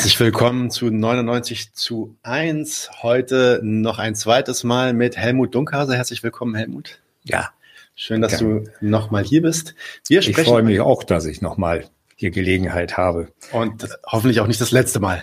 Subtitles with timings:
[0.00, 3.02] Herzlich willkommen zu 99 zu 1.
[3.02, 5.94] Heute noch ein zweites Mal mit Helmut Dunkhase.
[5.94, 7.02] Herzlich willkommen, Helmut.
[7.22, 7.50] Ja.
[7.94, 8.64] Schön, dass Gerne.
[8.80, 9.74] du nochmal hier bist.
[10.08, 11.84] Wir ich freue mich auch, dass ich nochmal
[12.16, 13.28] hier Gelegenheit habe.
[13.52, 15.22] Und hoffentlich auch nicht das letzte Mal.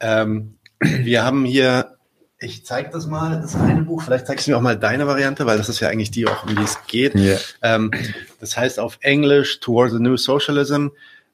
[0.00, 1.98] Ähm, wir haben hier,
[2.38, 5.44] ich zeige das mal, das eine Buch, vielleicht zeigst du mir auch mal deine Variante,
[5.44, 7.14] weil das ist ja eigentlich die, auch um die es geht.
[7.14, 7.38] Yeah.
[7.60, 7.90] Ähm,
[8.40, 10.86] das heißt auf Englisch Towards the New Socialism.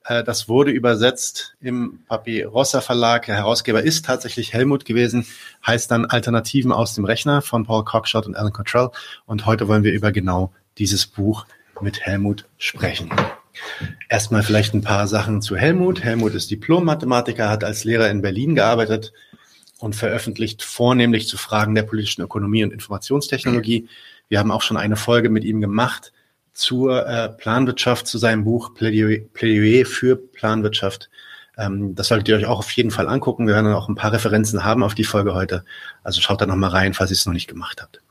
[0.04, 3.26] Äh, das wurde übersetzt im Papi Rossa Verlag.
[3.26, 5.26] Der Herausgeber ist tatsächlich Helmut gewesen,
[5.66, 8.90] heißt dann Alternativen aus dem Rechner von Paul Cockshott und Alan Cottrell.
[9.26, 11.46] Und heute wollen wir über genau dieses Buch
[11.80, 13.10] mit Helmut sprechen.
[14.08, 16.02] Erstmal vielleicht ein paar Sachen zu Helmut.
[16.02, 19.12] Helmut ist Diplom-Mathematiker, hat als Lehrer in Berlin gearbeitet
[19.78, 23.88] und veröffentlicht vornehmlich zu Fragen der politischen Ökonomie und Informationstechnologie.
[24.28, 26.12] Wir haben auch schon eine Folge mit ihm gemacht
[26.58, 31.08] zur äh, Planwirtschaft, zu seinem Buch Plädoyer, Plädoyer für Planwirtschaft.
[31.56, 33.46] Ähm, das solltet ihr euch auch auf jeden Fall angucken.
[33.46, 35.64] Wir werden auch ein paar Referenzen haben auf die Folge heute.
[36.02, 38.02] Also schaut da nochmal rein, falls ihr es noch nicht gemacht habt.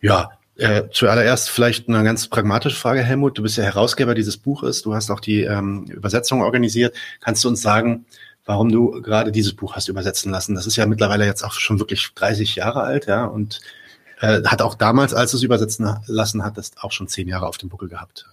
[0.00, 3.36] Ja, äh, zuallererst vielleicht eine ganz pragmatische Frage, Helmut.
[3.36, 4.80] Du bist ja Herausgeber dieses Buches.
[4.80, 6.96] Du hast auch die ähm, Übersetzung organisiert.
[7.20, 8.06] Kannst du uns sagen,
[8.46, 10.54] warum du gerade dieses Buch hast übersetzen lassen?
[10.54, 13.60] Das ist ja mittlerweile jetzt auch schon wirklich 30 Jahre alt, ja, und
[14.20, 17.58] äh, hat auch damals, als du es übersetzen lassen hattest, auch schon zehn Jahre auf
[17.58, 18.26] dem Buckel gehabt.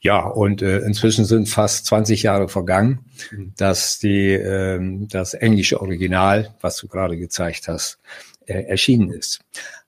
[0.00, 3.52] Ja, und äh, inzwischen sind fast 20 Jahre vergangen, mhm.
[3.56, 7.98] dass die, äh, das englische Original, was du gerade gezeigt hast,
[8.46, 9.40] äh, erschienen ist.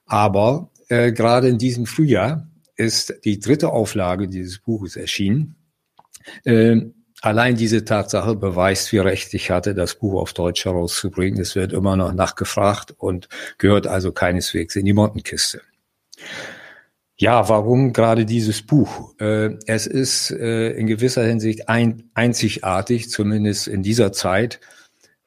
[0.07, 5.55] Aber äh, gerade in diesem Frühjahr ist die dritte Auflage dieses Buches erschienen.
[6.45, 6.83] Äh,
[7.23, 11.41] Allein diese Tatsache beweist, wie recht ich hatte, das Buch auf Deutsch herauszubringen.
[11.41, 13.29] Es wird immer noch nachgefragt und
[13.59, 15.63] gehört also keineswegs in die Mottenkiste.
[17.17, 19.15] Ja, warum gerade dieses Buch?
[19.21, 24.59] Äh, es ist äh, in gewisser Hinsicht ein, einzigartig, zumindest in dieser Zeit,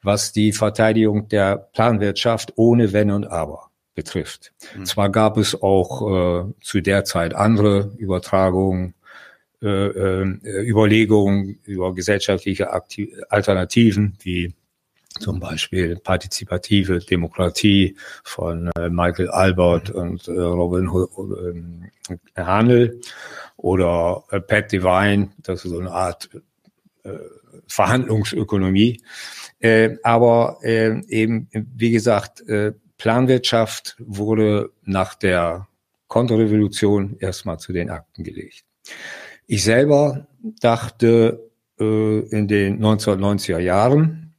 [0.02, 4.52] was die Verteidigung der Planwirtschaft ohne Wenn und Aber betrifft.
[4.76, 4.84] Mhm.
[4.84, 8.92] Zwar gab es auch äh, zu der Zeit andere Übertragungen
[9.66, 12.68] Überlegungen über gesellschaftliche
[13.28, 14.54] Alternativen wie
[15.20, 20.88] zum Beispiel partizipative Demokratie von äh, Michael Albert und äh, Robin
[22.34, 23.00] äh, Hanel
[23.56, 26.28] oder äh, Pat Devine, das ist so eine Art
[27.04, 27.10] äh,
[27.66, 29.02] Verhandlungsökonomie.
[29.58, 35.66] Äh, aber äh, eben, wie gesagt, äh, Planwirtschaft wurde nach der
[36.08, 38.64] Konterrevolution erstmal zu den Akten gelegt.
[39.46, 40.26] Ich selber
[40.60, 44.34] dachte äh, in den 1990er Jahren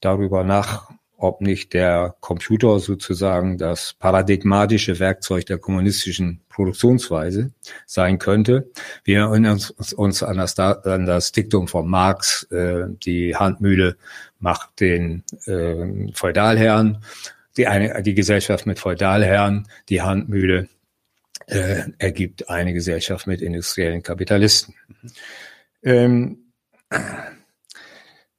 [0.00, 7.52] darüber nach, ob nicht der Computer sozusagen das paradigmatische Werkzeug der kommunistischen Produktionsweise
[7.86, 8.70] sein könnte.
[9.04, 9.60] Wir erinnern
[9.96, 13.96] uns, an, das, an das Diktum von Marx, äh, die Handmühle
[14.40, 17.02] macht den äh, Feudalherrn,
[17.56, 20.68] die, eine, die Gesellschaft mit Feudalherren, die Handmühle
[21.52, 24.74] äh, ergibt eine Gesellschaft mit industriellen Kapitalisten.
[25.82, 26.52] Ähm,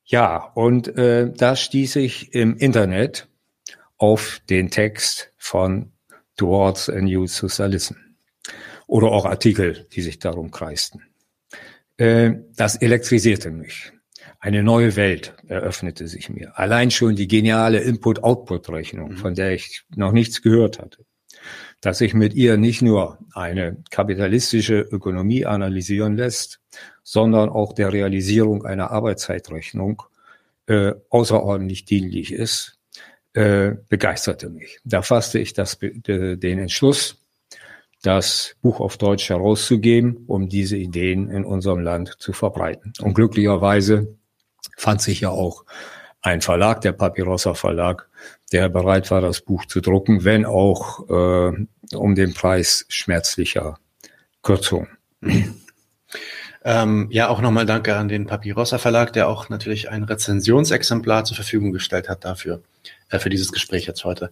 [0.04, 3.28] ja, und äh, da stieß ich im Internet
[3.98, 5.92] auf den Text von
[6.38, 7.96] Towards a New Socialism
[8.88, 11.04] oder auch Artikel, die sich darum kreisten.
[11.98, 13.92] Äh, das elektrisierte mich.
[14.40, 16.58] Eine neue Welt eröffnete sich mir.
[16.58, 19.18] Allein schon die geniale Input-Output-Rechnung, mhm.
[19.18, 21.06] von der ich noch nichts gehört hatte
[21.84, 26.62] dass sich mit ihr nicht nur eine kapitalistische Ökonomie analysieren lässt,
[27.04, 30.02] sondern auch der Realisierung einer Arbeitszeitrechnung
[30.68, 32.80] äh, außerordentlich dienlich ist,
[33.34, 34.80] äh, begeisterte mich.
[34.86, 37.18] Da fasste ich das, den Entschluss,
[38.02, 42.94] das Buch auf Deutsch herauszugeben, um diese Ideen in unserem Land zu verbreiten.
[43.02, 44.16] Und glücklicherweise
[44.78, 45.66] fand sich ja auch
[46.22, 48.08] ein Verlag, der Papyrossa Verlag,
[48.52, 53.78] der bereit war, das Buch zu drucken, wenn auch äh, um den Preis schmerzlicher
[54.42, 54.88] Kürzung.
[56.66, 61.36] Ähm, ja, auch nochmal danke an den Papyrossa Verlag, der auch natürlich ein Rezensionsexemplar zur
[61.36, 62.62] Verfügung gestellt hat dafür,
[63.10, 64.32] äh, für dieses Gespräch jetzt heute.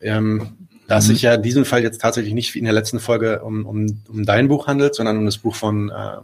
[0.00, 1.12] Ähm, da es mhm.
[1.12, 4.02] sich ja in diesem Fall jetzt tatsächlich nicht wie in der letzten Folge um, um,
[4.08, 6.18] um dein Buch handelt, sondern um das Buch von äh,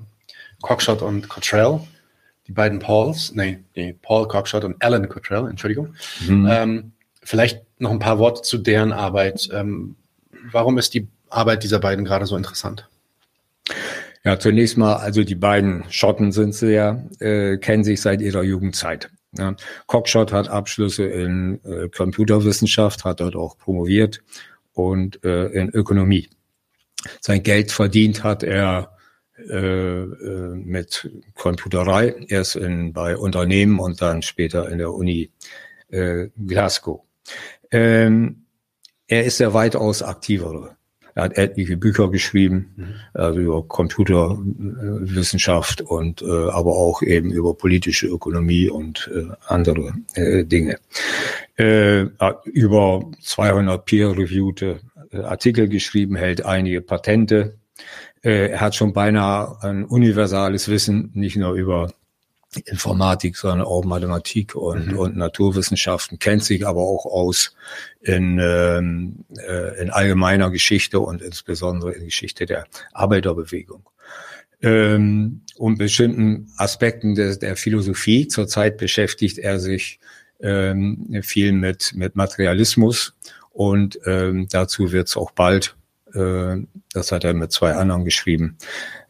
[0.63, 1.81] Cockshot und Cottrell,
[2.47, 5.95] die beiden Pauls, nee, nee, Paul Cockshott und Alan Cottrell, Entschuldigung.
[6.27, 6.49] Mhm.
[6.51, 6.93] Ähm,
[7.29, 9.51] vielleicht noch ein paar Worte zu deren Arbeit.
[9.53, 9.97] Ähm,
[10.51, 12.89] warum ist die Arbeit dieser beiden gerade so interessant?
[14.25, 18.43] Ja, zunächst mal, also die beiden Schotten sind sie ja, äh, kennen sich seit ihrer
[18.43, 19.11] Jugendzeit.
[19.37, 19.55] Ja.
[19.87, 24.23] Cockshott hat Abschlüsse in äh, Computerwissenschaft, hat dort auch promoviert
[24.73, 26.31] und äh, in Ökonomie.
[27.21, 28.97] Sein Geld verdient hat er
[29.37, 35.31] äh, äh, mit Computerei, erst in, bei Unternehmen und dann später in der Uni
[35.91, 37.03] äh, Glasgow.
[37.71, 38.45] Ähm,
[39.07, 40.77] er ist der weitaus aktivere.
[41.19, 42.95] Er hat etliche Bücher geschrieben, mhm.
[43.13, 50.45] also über Computerwissenschaft und äh, aber auch eben über politische Ökonomie und äh, andere äh,
[50.45, 50.79] Dinge.
[51.57, 52.05] Äh,
[52.45, 54.79] über 200 peer-reviewte
[55.11, 57.57] äh, Artikel geschrieben, hält einige Patente.
[58.23, 61.91] Äh, er hat schon beinahe ein universales Wissen, nicht nur über
[62.65, 64.99] Informatik, sondern auch Mathematik und, mhm.
[64.99, 67.55] und Naturwissenschaften, kennt sich aber auch aus
[68.01, 73.89] in, ähm, äh, in allgemeiner Geschichte und insbesondere in Geschichte der Arbeiterbewegung.
[74.63, 80.01] Ähm, und bestimmten Aspekten des, der Philosophie zurzeit beschäftigt er sich
[80.41, 83.15] ähm, viel mit, mit Materialismus
[83.51, 85.77] und ähm, dazu wird es auch bald,
[86.19, 88.59] äh, das hat er mit zwei anderen geschrieben,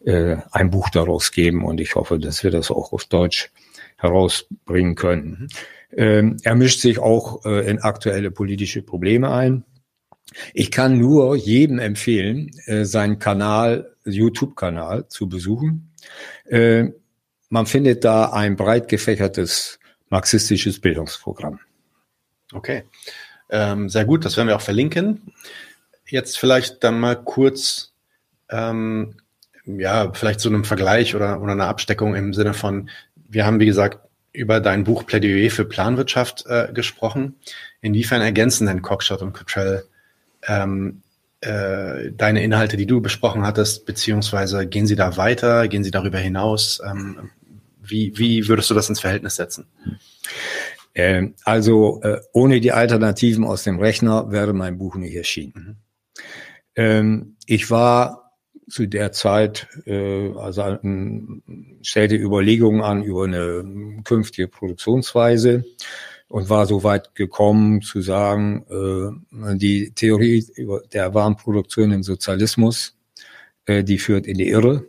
[0.05, 3.50] äh, ein Buch daraus geben und ich hoffe, dass wir das auch auf Deutsch
[3.96, 5.49] herausbringen können.
[5.96, 9.64] Ähm, er mischt sich auch äh, in aktuelle politische Probleme ein.
[10.52, 15.93] Ich kann nur jedem empfehlen, äh, seinen Kanal, YouTube-Kanal zu besuchen.
[16.46, 16.90] Äh,
[17.49, 19.78] man findet da ein breit gefächertes
[20.11, 21.61] marxistisches Bildungsprogramm.
[22.52, 22.84] Okay,
[23.50, 25.32] ähm, sehr gut, das werden wir auch verlinken.
[26.08, 27.93] Jetzt vielleicht dann mal kurz
[28.50, 29.14] ähm,
[29.76, 32.88] ja, vielleicht so einem Vergleich oder, oder einer Absteckung im Sinne von,
[33.28, 34.00] wir haben, wie gesagt,
[34.32, 37.37] über dein Buch Plädoyer für Planwirtschaft äh, gesprochen.
[37.81, 39.84] Inwiefern ergänzen denn Cockshot und Cottrell
[40.46, 41.02] ähm,
[41.40, 46.19] äh, deine Inhalte, die du besprochen hattest, beziehungsweise gehen sie da weiter, gehen sie darüber
[46.19, 46.81] hinaus?
[46.84, 47.31] Ähm,
[47.82, 49.66] wie, wie würdest du das ins Verhältnis setzen?
[50.94, 55.78] Ähm, also äh, ohne die Alternativen aus dem Rechner wäre mein Buch nicht erschienen.
[56.76, 58.32] Ähm, ich war
[58.69, 65.65] zu der Zeit äh, also ein, stellte Überlegungen an über eine künftige Produktionsweise
[66.29, 70.47] und war so weit gekommen zu sagen, äh, die Theorie
[70.93, 72.97] der Warenproduktion im Sozialismus,
[73.67, 74.85] äh, die führt in die Irre.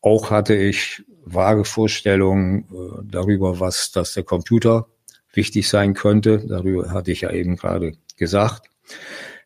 [0.00, 4.88] Auch hatte ich vage Vorstellungen äh, darüber, was das der Computer
[5.32, 6.44] wichtig sein könnte.
[6.46, 8.68] Darüber hatte ich ja eben gerade gesagt.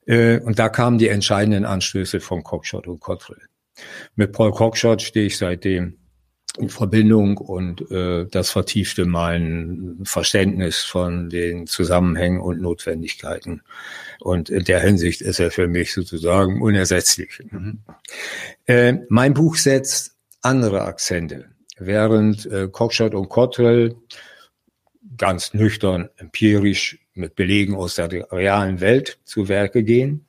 [0.06, 3.42] Äh, und da kamen die entscheidenden Anstöße von Cockshot und Cottrell.
[4.14, 5.98] Mit Paul Cockshott stehe ich seitdem
[6.58, 13.62] in Verbindung und äh, das vertiefte mein Verständnis von den Zusammenhängen und Notwendigkeiten.
[14.20, 17.40] Und in der Hinsicht ist er für mich sozusagen unersetzlich.
[17.50, 17.80] Mhm.
[18.66, 21.46] Äh, mein Buch setzt andere Akzente,
[21.76, 23.96] während äh, Cockshott und Cottrell
[25.16, 30.26] ganz nüchtern, empirisch mit Belegen aus der realen Welt zu Werke gehen,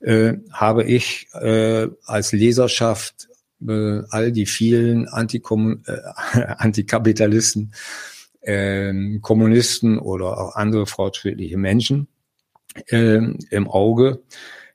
[0.00, 3.28] äh, habe ich äh, als Leserschaft
[3.66, 7.72] äh, all die vielen Antikom äh, Antikapitalisten,
[8.40, 12.08] äh, Kommunisten oder auch andere fortschrittliche Menschen
[12.88, 13.20] äh,
[13.50, 14.22] im Auge,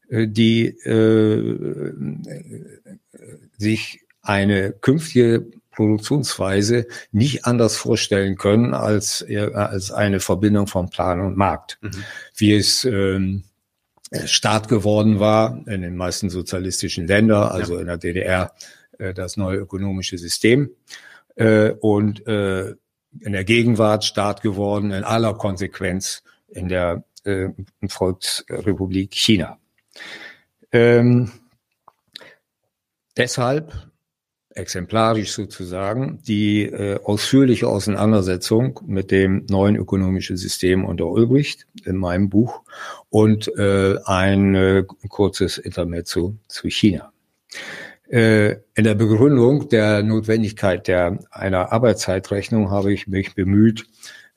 [0.10, 1.94] äh, die äh,
[3.58, 5.48] sich eine künftige
[5.80, 12.04] Produktionsweise nicht anders vorstellen können als, äh, als eine Verbindung von Plan und Markt, mhm.
[12.36, 13.46] wie es ähm,
[14.12, 17.80] äh, Staat geworden war in den meisten sozialistischen Ländern, also ja.
[17.80, 18.53] in der DDR
[18.98, 20.72] äh, das neue ökonomische System
[21.36, 27.03] äh, und in der Gegenwart Staat geworden in aller Konsequenz in der
[27.88, 29.58] Volksrepublik China.
[30.72, 31.32] Ähm,
[33.18, 33.88] deshalb
[34.60, 42.30] exemplarisch sozusagen die äh, ausführliche Auseinandersetzung mit dem neuen ökonomischen System unter Ulbricht in meinem
[42.30, 42.62] Buch
[43.10, 47.12] und äh, ein äh, kurzes Intermezzo zu China.
[48.10, 53.86] Äh, in der Begründung der Notwendigkeit der einer Arbeitszeitrechnung habe ich mich bemüht,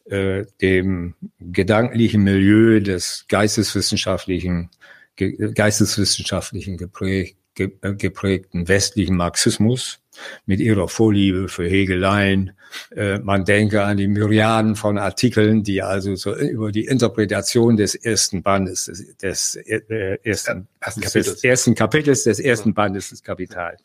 [0.04, 4.70] äh, dem gedanklichen Milieu des geisteswissenschaftlichen
[5.16, 10.00] geisteswissenschaftlichen geprägt, geprägten westlichen Marxismus
[10.46, 12.52] mit ihrer Vorliebe für Hegeleien.
[12.94, 17.94] Äh, man denke an die Myriaden von Artikeln, die also so über die Interpretation des
[17.94, 21.26] ersten Bandes, des, des äh, ersten, ersten, Kapitels.
[21.26, 23.76] des ersten Kapitels des ersten Bandes des Kapital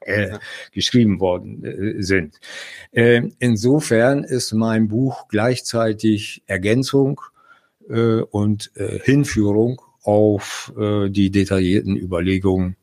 [0.00, 0.38] äh,
[0.72, 2.40] geschrieben worden äh, sind.
[2.92, 7.20] Äh, insofern ist mein Buch gleichzeitig Ergänzung
[7.88, 12.76] äh, und äh, Hinführung auf äh, die detaillierten Überlegungen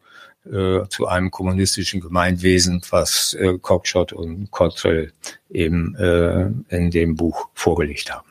[0.52, 5.14] äh, zu einem kommunistischen Gemeinwesen, was äh, Cockshott und Cottrell
[5.50, 8.28] eben äh, in dem Buch vorgelegt haben.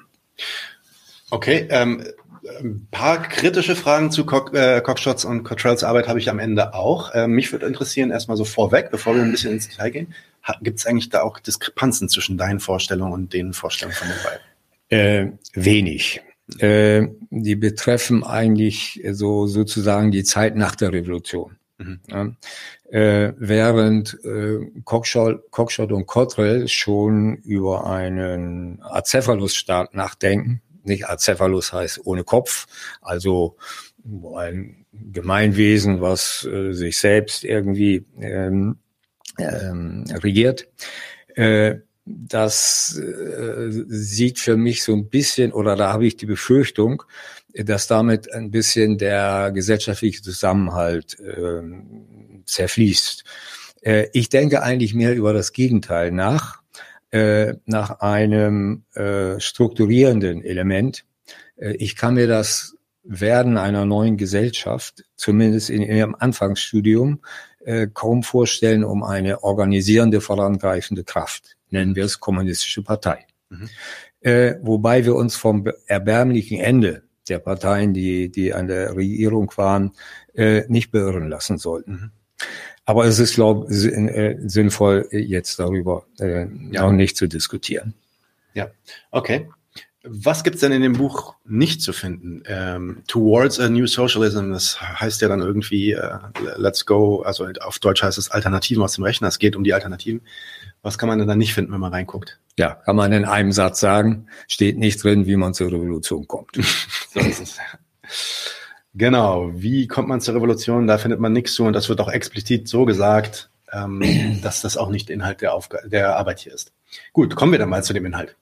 [1.30, 2.04] Okay, ähm,
[2.60, 6.74] Ein paar kritische Fragen zu Cock, äh, Cockshots und Cottrells Arbeit habe ich am Ende
[6.74, 7.14] auch.
[7.14, 10.14] Äh, mich würde interessieren, erstmal so vorweg, bevor wir ein bisschen ins Detail gehen,
[10.60, 14.42] gibt es eigentlich da auch Diskrepanzen zwischen deinen Vorstellungen und den Vorstellungen von den beiden?
[14.90, 16.20] Äh, wenig.
[16.58, 21.56] Äh, die betreffen eigentlich so sozusagen die Zeit nach der Revolution.
[21.82, 22.00] Mhm.
[22.08, 22.32] Ja.
[22.90, 30.62] Äh, während äh, Cockshott, und Cottrell schon über einen Acephalus-Staat nachdenken.
[30.84, 32.66] Nicht Acephalus heißt ohne Kopf,
[33.00, 33.56] also
[34.36, 38.78] ein Gemeinwesen, was äh, sich selbst irgendwie ähm,
[39.38, 40.68] ähm, regiert.
[41.34, 47.04] Äh, das äh, sieht für mich so ein bisschen, oder da habe ich die Befürchtung,
[47.54, 51.62] dass damit ein bisschen der gesellschaftliche Zusammenhalt äh,
[52.44, 53.24] zerfließt.
[53.82, 56.62] Äh, ich denke eigentlich mehr über das Gegenteil nach,
[57.10, 61.04] äh, nach einem äh, strukturierenden Element.
[61.56, 67.20] Äh, ich kann mir das Werden einer neuen Gesellschaft, zumindest in ihrem Anfangsstudium,
[67.64, 71.56] äh, kaum vorstellen um eine organisierende, vorangreifende Kraft.
[71.70, 73.26] Nennen wir es kommunistische Partei.
[73.50, 73.68] Mhm.
[74.20, 79.92] Äh, wobei wir uns vom erbärmlichen Ende der Parteien, die, die an der Regierung waren,
[80.34, 82.12] äh, nicht beirren lassen sollten.
[82.84, 86.82] Aber es ist, glaube ich, äh, sinnvoll, jetzt darüber äh, ja.
[86.82, 87.94] noch nicht zu diskutieren.
[88.54, 88.70] Ja,
[89.10, 89.48] okay.
[90.04, 92.42] Was gibt's denn in dem Buch nicht zu finden?
[92.46, 96.18] Ähm, Towards a New Socialism, das heißt ja dann irgendwie äh,
[96.56, 99.72] Let's Go, also auf Deutsch heißt es Alternativen aus dem Rechner, es geht um die
[99.72, 100.22] Alternativen.
[100.82, 102.40] Was kann man denn da nicht finden, wenn man reinguckt?
[102.58, 106.56] Ja, kann man in einem Satz sagen, steht nicht drin, wie man zur Revolution kommt.
[107.14, 107.58] so ist es.
[108.94, 110.86] Genau, wie kommt man zur Revolution?
[110.86, 114.76] Da findet man nichts zu und das wird auch explizit so gesagt, ähm, dass das
[114.76, 116.72] auch nicht Inhalt der, Aufg der Arbeit hier ist.
[117.12, 118.36] Gut, kommen wir dann mal zu dem Inhalt.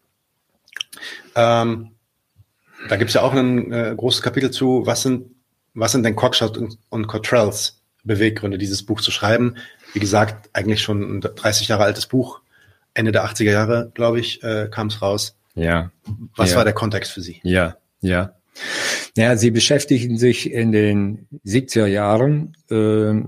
[1.36, 1.92] Ähm,
[2.88, 5.30] da gibt es ja auch ein äh, großes Kapitel zu, was sind,
[5.74, 9.56] was sind denn Cockshot und, und Cottrells Beweggründe, dieses Buch zu schreiben?
[9.92, 12.40] Wie gesagt, eigentlich schon ein 30 Jahre altes Buch.
[12.94, 15.36] Ende der 80er Jahre, glaube ich, äh, kam es raus.
[15.54, 15.90] Ja.
[16.36, 16.56] Was ja.
[16.56, 17.40] war der Kontext für Sie?
[17.42, 18.34] Ja, ja.
[19.16, 23.22] Ja, Sie beschäftigen sich in den 70er Jahren äh,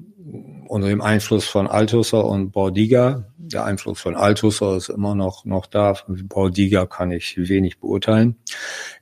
[0.69, 3.27] unter dem Einfluss von Althusser und Bordiga.
[3.37, 5.95] Der Einfluss von Althusser ist immer noch, noch da.
[6.07, 8.37] Bordiga kann ich wenig beurteilen.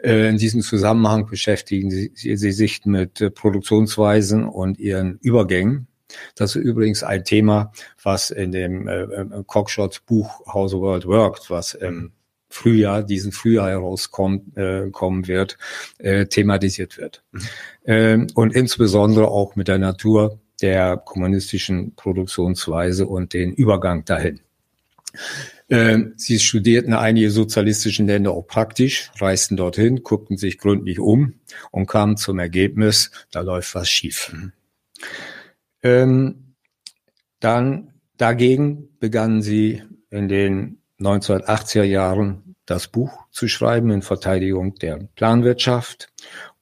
[0.03, 5.87] Äh, in diesem Zusammenhang beschäftigen Sie, Sie sich mit äh, Produktionsweisen und ihren Übergängen.
[6.35, 11.07] Das ist übrigens ein Thema, was in dem äh, äh Cockshots Buch How the World
[11.07, 12.13] Worked, was im
[12.51, 15.57] Frühjahr, diesen Frühjahr herauskommt, äh, kommen wird,
[15.99, 17.23] äh, thematisiert wird.
[17.31, 17.41] Mhm.
[17.85, 24.41] Ähm, und insbesondere auch mit der Natur der kommunistischen Produktionsweise und den Übergang dahin.
[25.69, 31.35] Ähm, sie studierten einige sozialistischen Länder auch praktisch, reisten dorthin, guckten sich gründlich um
[31.71, 34.33] und kamen zum Ergebnis, da läuft was schief.
[34.33, 34.53] Mhm.
[35.83, 36.55] Ähm,
[37.41, 45.09] dann dagegen begannen sie in den 1980er Jahren das Buch zu schreiben in Verteidigung der
[45.17, 46.13] Planwirtschaft,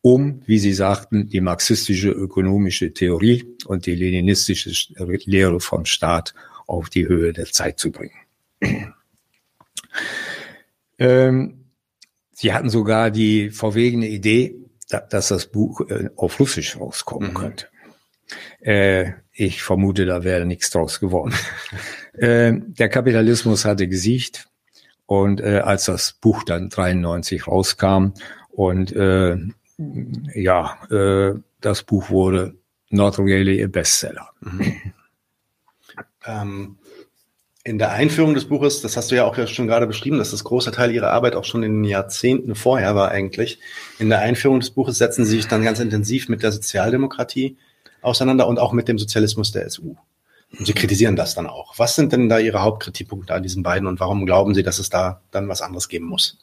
[0.00, 4.94] um, wie Sie sagten, die marxistische ökonomische Theorie und die leninistische
[5.25, 6.34] Lehre vom Staat
[6.66, 8.14] auf die Höhe der Zeit zu bringen.
[10.98, 11.64] ähm,
[12.30, 14.54] Sie hatten sogar die verwegene Idee,
[14.88, 17.34] dass das Buch äh, auf Russisch rauskommen mhm.
[17.34, 17.66] könnte.
[18.61, 21.35] Äh, ich vermute, da wäre nichts draus geworden.
[22.14, 24.49] äh, der Kapitalismus hatte gesiegt
[25.06, 28.12] und äh, als das Buch dann 93 rauskam
[28.50, 29.37] und äh,
[30.35, 32.54] ja, äh, das Buch wurde
[32.90, 34.30] not really a bestseller.
[34.40, 34.92] Mhm.
[36.26, 36.78] Ähm,
[37.64, 40.44] in der Einführung des Buches, das hast du ja auch schon gerade beschrieben, dass das
[40.44, 43.58] große Teil ihrer Arbeit auch schon in den Jahrzehnten vorher war eigentlich.
[43.99, 47.58] In der Einführung des Buches setzen sie sich dann ganz intensiv mit der Sozialdemokratie
[48.02, 49.96] auseinander und auch mit dem Sozialismus der SU.
[50.56, 51.78] Und Sie kritisieren das dann auch.
[51.78, 54.88] Was sind denn da Ihre Hauptkritikpunkte an diesen beiden und warum glauben Sie, dass es
[54.88, 56.38] da dann was anderes geben muss?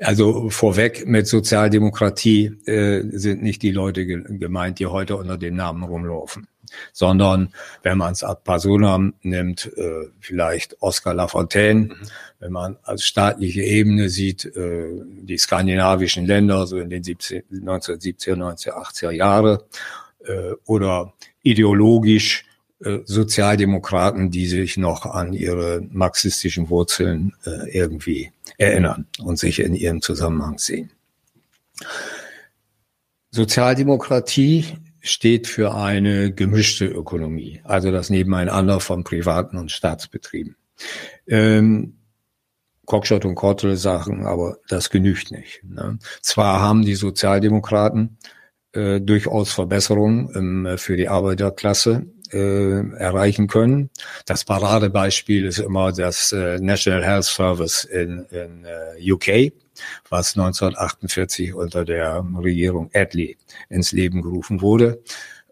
[0.00, 5.54] Also vorweg mit Sozialdemokratie äh, sind nicht die Leute ge gemeint, die heute unter dem
[5.54, 6.48] Namen rumlaufen,
[6.92, 7.52] sondern
[7.84, 11.96] wenn man es ad personam nimmt, äh, vielleicht Oscar Lafontaine, mhm.
[12.40, 14.88] wenn man als staatliche Ebene sieht, äh,
[15.20, 19.64] die skandinavischen Länder so in den 17, 1970er, 1980er Jahre
[20.26, 22.44] äh, oder ideologisch
[22.84, 29.74] äh, Sozialdemokraten, die sich noch an ihre marxistischen Wurzeln äh, irgendwie erinnern und sich in
[29.74, 30.90] ihrem Zusammenhang sehen.
[33.30, 34.66] Sozialdemokratie
[35.00, 40.56] steht für eine gemischte Ökonomie, also das Nebeneinander von privaten und Staatsbetrieben.
[41.26, 41.94] Ähm,
[42.84, 45.62] Cockshot und Kortel sagen, aber das genügt nicht.
[45.64, 45.98] Ne?
[46.20, 48.18] Zwar haben die Sozialdemokraten
[48.72, 53.90] äh, durchaus Verbesserungen ähm, für die Arbeiterklasse äh, erreichen können.
[54.26, 59.52] Das Paradebeispiel ist immer das äh, National Health Service in, in äh, UK,
[60.08, 63.36] was 1948 unter der Regierung Attlee
[63.68, 65.02] ins Leben gerufen wurde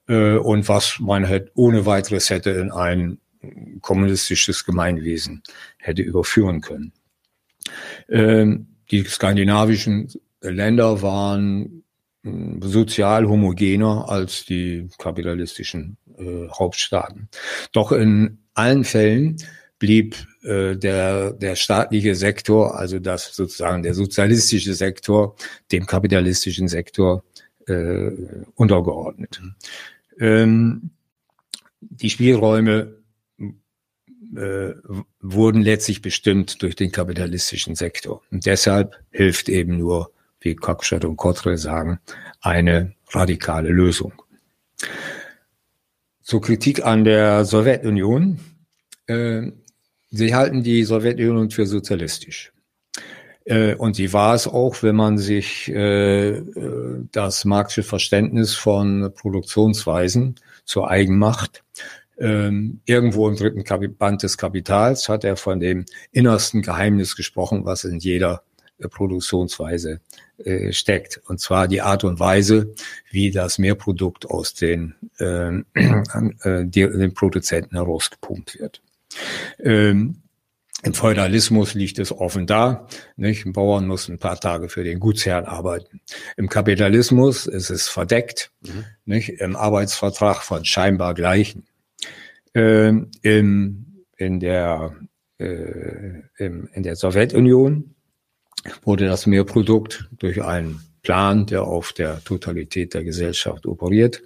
[0.08, 3.18] äh, und was man halt ohne weiteres hätte in ein
[3.80, 5.42] kommunistisches Gemeinwesen
[5.78, 6.92] hätte überführen können.
[8.08, 10.08] Ähm, die skandinavischen
[10.42, 11.84] Länder waren
[12.22, 17.28] sozial homogener als die kapitalistischen äh, Hauptstaaten.
[17.72, 19.36] Doch in allen Fällen
[19.78, 25.34] blieb äh, der, der staatliche Sektor, also das sozusagen der sozialistische Sektor,
[25.72, 27.24] dem kapitalistischen Sektor
[27.66, 28.10] äh,
[28.54, 29.40] untergeordnet.
[30.18, 30.90] Ähm,
[31.80, 32.98] die Spielräume
[34.36, 34.74] äh,
[35.20, 38.22] wurden letztlich bestimmt durch den kapitalistischen Sektor.
[38.30, 42.00] Und deshalb hilft eben nur, wie Cockshott und Kotre sagen,
[42.40, 44.12] eine radikale Lösung.
[46.22, 48.38] Zur Kritik an der Sowjetunion.
[49.06, 49.52] Äh,
[50.10, 52.52] sie halten die Sowjetunion für sozialistisch.
[53.44, 56.42] Äh, und sie war es auch, wenn man sich äh,
[57.12, 61.64] das marxische Verständnis von Produktionsweisen zu eigen macht.
[62.18, 63.64] Ähm, irgendwo im dritten
[63.96, 68.42] Band des Kapitals hat er von dem innersten Geheimnis gesprochen, was in jeder
[68.88, 70.00] Produktionsweise
[70.44, 71.20] äh, steckt.
[71.26, 72.74] Und zwar die Art und Weise,
[73.10, 78.82] wie das Mehrprodukt aus den, ähm, äh, den Produzenten herausgepumpt wird.
[79.58, 80.22] Ähm,
[80.82, 82.86] Im Feudalismus liegt es offen da.
[83.16, 83.44] Nicht?
[83.44, 86.00] Ein Bauern muss ein paar Tage für den Gutsherrn arbeiten.
[86.36, 88.50] Im Kapitalismus ist es verdeckt.
[88.62, 88.84] Mhm.
[89.04, 89.28] Nicht?
[89.40, 91.66] Im Arbeitsvertrag von scheinbar Gleichen
[92.54, 94.96] äh, im, in, der,
[95.38, 97.94] äh, im, in der Sowjetunion
[98.82, 104.22] wurde das Mehrprodukt durch einen Plan, der auf der Totalität der Gesellschaft operiert,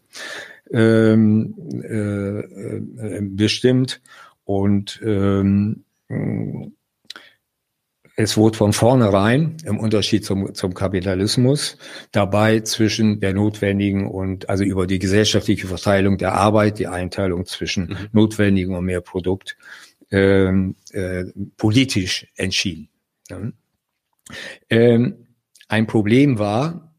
[0.73, 4.00] ähm, äh, äh, bestimmt.
[4.45, 5.85] Und ähm,
[8.16, 11.79] es wurde von vornherein, im Unterschied zum, zum Kapitalismus,
[12.12, 17.87] dabei zwischen der notwendigen und, also über die gesellschaftliche Verteilung der Arbeit, die Einteilung zwischen
[17.87, 18.09] mhm.
[18.12, 19.57] notwendigen und mehr Produkt,
[20.11, 21.25] ähm, äh,
[21.57, 22.88] politisch entschieden.
[23.31, 23.40] Ja.
[24.70, 25.26] Ähm,
[25.68, 26.94] ein Problem war,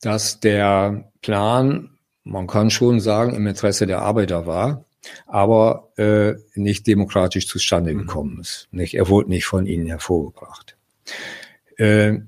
[0.00, 4.86] dass der Plan, man kann schon sagen, im Interesse der Arbeiter war,
[5.26, 7.98] aber äh, nicht demokratisch zustande mhm.
[7.98, 8.68] gekommen ist.
[8.70, 10.76] Nicht, er wurde nicht von ihnen hervorgebracht.
[11.76, 12.20] Äh,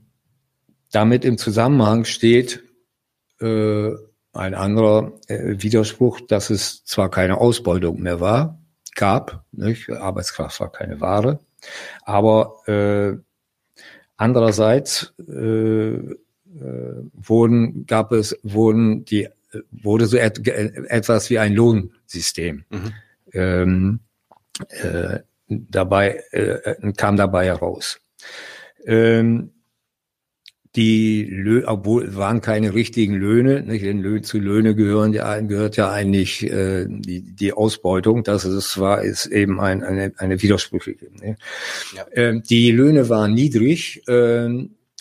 [0.91, 2.63] damit im Zusammenhang steht
[3.41, 3.91] äh,
[4.33, 8.59] ein anderer äh, Widerspruch, dass es zwar keine Ausbeutung mehr war,
[8.95, 9.91] gab, nicht?
[9.91, 11.41] Arbeitskraft war keine Ware,
[12.05, 13.17] aber äh,
[14.23, 16.15] andererseits äh, äh,
[17.13, 19.29] wurden, gab es, wurden die
[19.71, 22.93] wurde so et etwas wie ein Lohnsystem mhm.
[23.33, 24.01] ähm,
[24.69, 28.01] äh, dabei äh, kam dabei heraus.
[28.85, 29.51] Ähm,
[30.75, 33.85] die Lö obwohl waren keine richtigen Löhne, nicht?
[33.85, 38.25] Denn Lö zu Löhne gehören ja gehört ja eigentlich äh, die, die Ausbeutung.
[38.25, 41.09] Das ist war ist eben ein, eine eine widersprüchliche.
[41.21, 41.37] Ne?
[41.95, 42.07] Ja.
[42.13, 44.49] Ähm, die Löhne waren niedrig äh,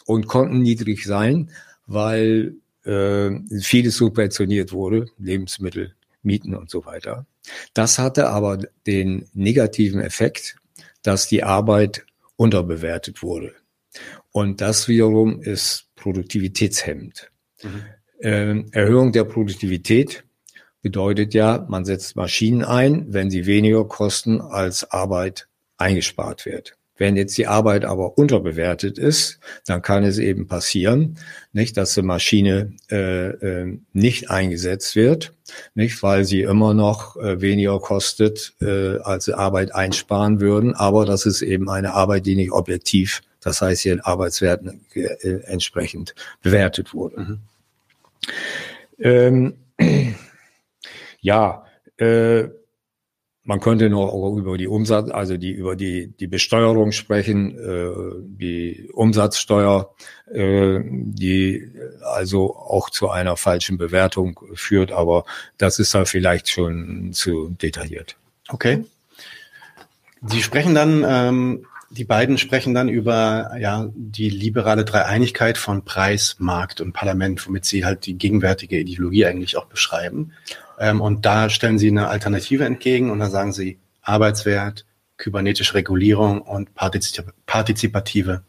[0.05, 1.49] und konnten niedrig sein,
[1.87, 3.31] weil äh,
[3.61, 7.25] vieles subventioniert wurde, Lebensmittel, Mieten und so weiter.
[7.73, 10.57] Das hatte aber den negativen Effekt,
[11.01, 12.05] dass die Arbeit
[12.35, 13.53] unterbewertet wurde.
[14.31, 17.31] Und das wiederum ist produktivitätshemmend.
[17.63, 17.83] Mhm.
[18.21, 20.23] Ähm, Erhöhung der Produktivität
[20.81, 26.77] bedeutet ja, man setzt Maschinen ein, wenn sie weniger kosten, als Arbeit eingespart wird.
[26.97, 31.17] Wenn jetzt die Arbeit aber unterbewertet ist, dann kann es eben passieren,
[31.51, 35.33] nicht, dass die Maschine äh, äh, nicht eingesetzt wird,
[35.73, 40.75] nicht, weil sie immer noch äh, weniger kostet, äh, als sie Arbeit einsparen würden.
[40.75, 45.41] Aber das ist eben eine Arbeit, die nicht objektiv, das heißt hier in Arbeitswerten äh,
[45.45, 47.21] entsprechend bewertet wurde.
[47.21, 47.39] Mhm.
[48.99, 49.53] Ähm,
[51.21, 51.65] ja,
[51.97, 52.47] äh,
[53.43, 58.89] man könnte noch über die Umsatz, also die über die die Besteuerung sprechen, äh, die
[58.93, 59.93] Umsatzsteuer,
[60.31, 65.25] äh, die also auch zu einer falschen Bewertung führt, aber
[65.57, 68.15] das ist da vielleicht schon zu detailliert.
[68.47, 68.85] Okay.
[70.23, 76.37] Sie sprechen dann, ähm, die beiden sprechen dann über ja die liberale Dreieinigkeit von Preis,
[76.39, 80.31] Markt und Parlament, womit Sie halt die gegenwärtige Ideologie eigentlich auch beschreiben.
[80.81, 84.85] Ähm, und da stellen sie eine Alternative entgegen und da sagen sie Arbeitswert,
[85.17, 88.41] kybernetische Regulierung und partizipative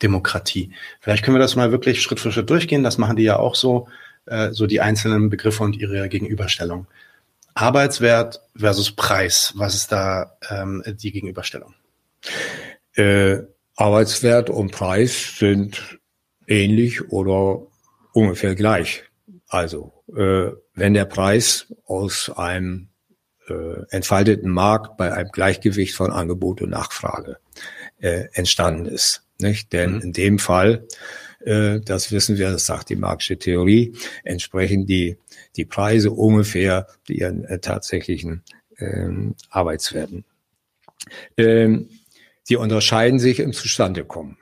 [0.00, 0.70] Demokratie.
[1.00, 2.84] Vielleicht können wir das mal wirklich Schritt für Schritt durchgehen.
[2.84, 3.88] Das machen die ja auch so,
[4.26, 6.86] äh, so die einzelnen Begriffe und ihre Gegenüberstellung.
[7.54, 9.52] Arbeitswert versus Preis.
[9.56, 11.74] Was ist da ähm, die Gegenüberstellung?
[12.94, 13.38] Äh,
[13.76, 16.00] Arbeitswert und Preis sind
[16.46, 17.66] ähnlich oder
[18.12, 19.04] ungefähr gleich.
[19.46, 22.88] Also äh, wenn der Preis aus einem
[23.48, 27.38] äh, entfalteten Markt bei einem Gleichgewicht von Angebot und Nachfrage
[27.98, 29.22] äh, entstanden ist.
[29.40, 29.72] Nicht?
[29.72, 30.00] Denn mhm.
[30.00, 30.86] in dem Fall,
[31.44, 35.16] äh, das wissen wir, das sagt die Marxische Theorie, entsprechen die,
[35.56, 38.42] die Preise ungefähr ihren äh, tatsächlichen
[38.78, 40.24] ähm, Arbeitswerten.
[41.36, 41.88] Ähm,
[42.48, 44.38] die unterscheiden sich im Zustandekommen.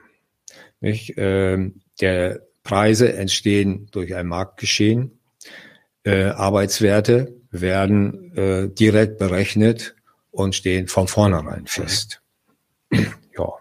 [0.80, 1.14] Nicht?
[1.16, 5.18] Ähm, der Preise entstehen durch ein Marktgeschehen.
[6.04, 9.94] Äh, Arbeitswerte werden äh, direkt berechnet
[10.30, 12.20] und stehen von vornherein fest.
[12.92, 13.52] ja.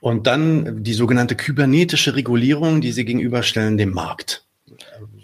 [0.00, 4.46] Und dann die sogenannte kybernetische Regulierung, die Sie gegenüberstellen dem Markt.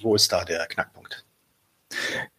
[0.03, 1.25] Wo ist da der Knackpunkt?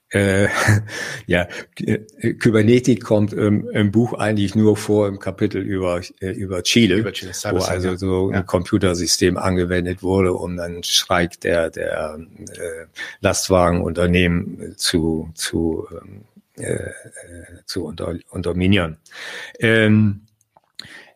[0.09, 0.47] Äh,
[1.27, 6.95] ja, Kybernetik kommt ähm, im Buch eigentlich nur vor im Kapitel über, äh, über Chile,
[6.95, 8.37] über Chile wo also so ja.
[8.37, 12.85] ein Computersystem angewendet wurde, um dann Streik der, der äh,
[13.19, 16.23] Lastwagenunternehmen zu, zu, ähm,
[16.55, 16.91] äh,
[17.65, 18.97] zu unter, unterminieren.
[19.59, 20.21] Ähm,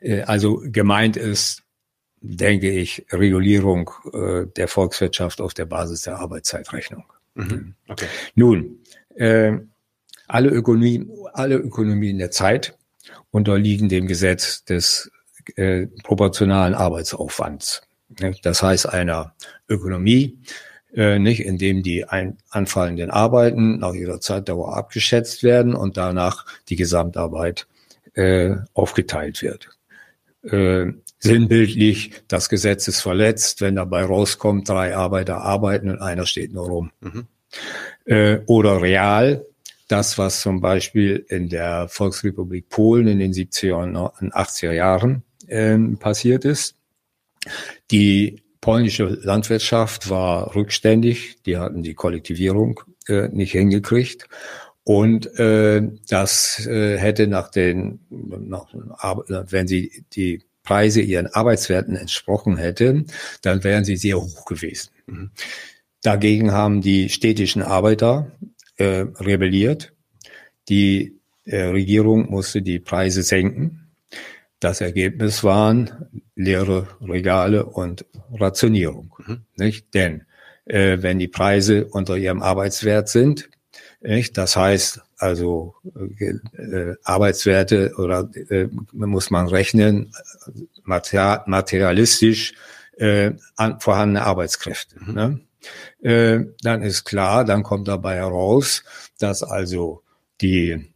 [0.02, 1.64] äh, also gemeint ist,
[2.20, 7.06] denke ich, Regulierung äh, der Volkswirtschaft auf der Basis der Arbeitszeitrechnung.
[7.34, 7.76] Mhm.
[7.88, 8.08] Okay.
[8.36, 8.81] Nun,
[9.16, 9.54] äh,
[10.28, 12.78] alle, Ökonomie, alle Ökonomien der Zeit
[13.32, 15.12] unterliegen dem Gesetz des
[15.56, 17.82] äh, proportionalen Arbeitsaufwands.
[18.44, 19.34] Das heißt einer
[19.70, 20.38] Ökonomie,
[20.94, 26.46] äh, nicht, in dem die ein, anfallenden Arbeiten nach ihrer Zeitdauer abgeschätzt werden und danach
[26.70, 27.68] die Gesamtarbeit
[28.14, 29.70] äh, aufgeteilt wird.
[30.44, 36.52] Äh, sinnbildlich, das Gesetz ist verletzt, wenn dabei rauskommt, drei Arbeiter arbeiten und einer steht
[36.54, 36.92] nur rum.
[37.00, 37.28] Mhm.
[38.06, 39.46] Äh, oder real,
[39.88, 45.78] das, was zum Beispiel in der Volksrepublik Polen in den 70er und 80er Jahren äh,
[46.00, 46.76] passiert ist.
[47.92, 54.30] Die polnische Landwirtschaft war rückständig, die hatten die Kollektivierung äh, nicht hingekriegt.
[54.84, 58.68] Und äh, das äh, hätte nach den, nach,
[59.28, 63.08] wenn sie die Preise ihren Arbeitswerten entsprochen hätten,
[63.42, 64.92] dann wären sie sehr hoch gewesen.
[66.02, 68.32] Dagegen haben die städtischen Arbeiter
[68.78, 69.94] äh, rebelliert.
[70.70, 73.92] Die äh, Regierung musste die Preise senken.
[74.60, 79.16] Das Ergebnis waren leere Regale und Rationierung.
[79.26, 79.42] Mhm.
[79.58, 79.94] Nicht?
[79.94, 80.26] Denn
[80.66, 83.50] äh, wenn die Preise unter ihrem Arbeitswert sind,
[84.02, 84.38] nicht?
[84.38, 85.76] das heißt also
[86.18, 90.14] äh, Arbeitswerte oder äh, muss man rechnen,
[90.84, 92.54] materialistisch
[92.98, 94.96] äh, an, vorhandene Arbeitskräfte.
[95.00, 95.14] Mhm.
[95.14, 95.42] Ne?
[96.02, 98.84] Äh, dann ist klar, dann kommt dabei heraus,
[99.20, 100.04] dass also
[100.42, 100.92] die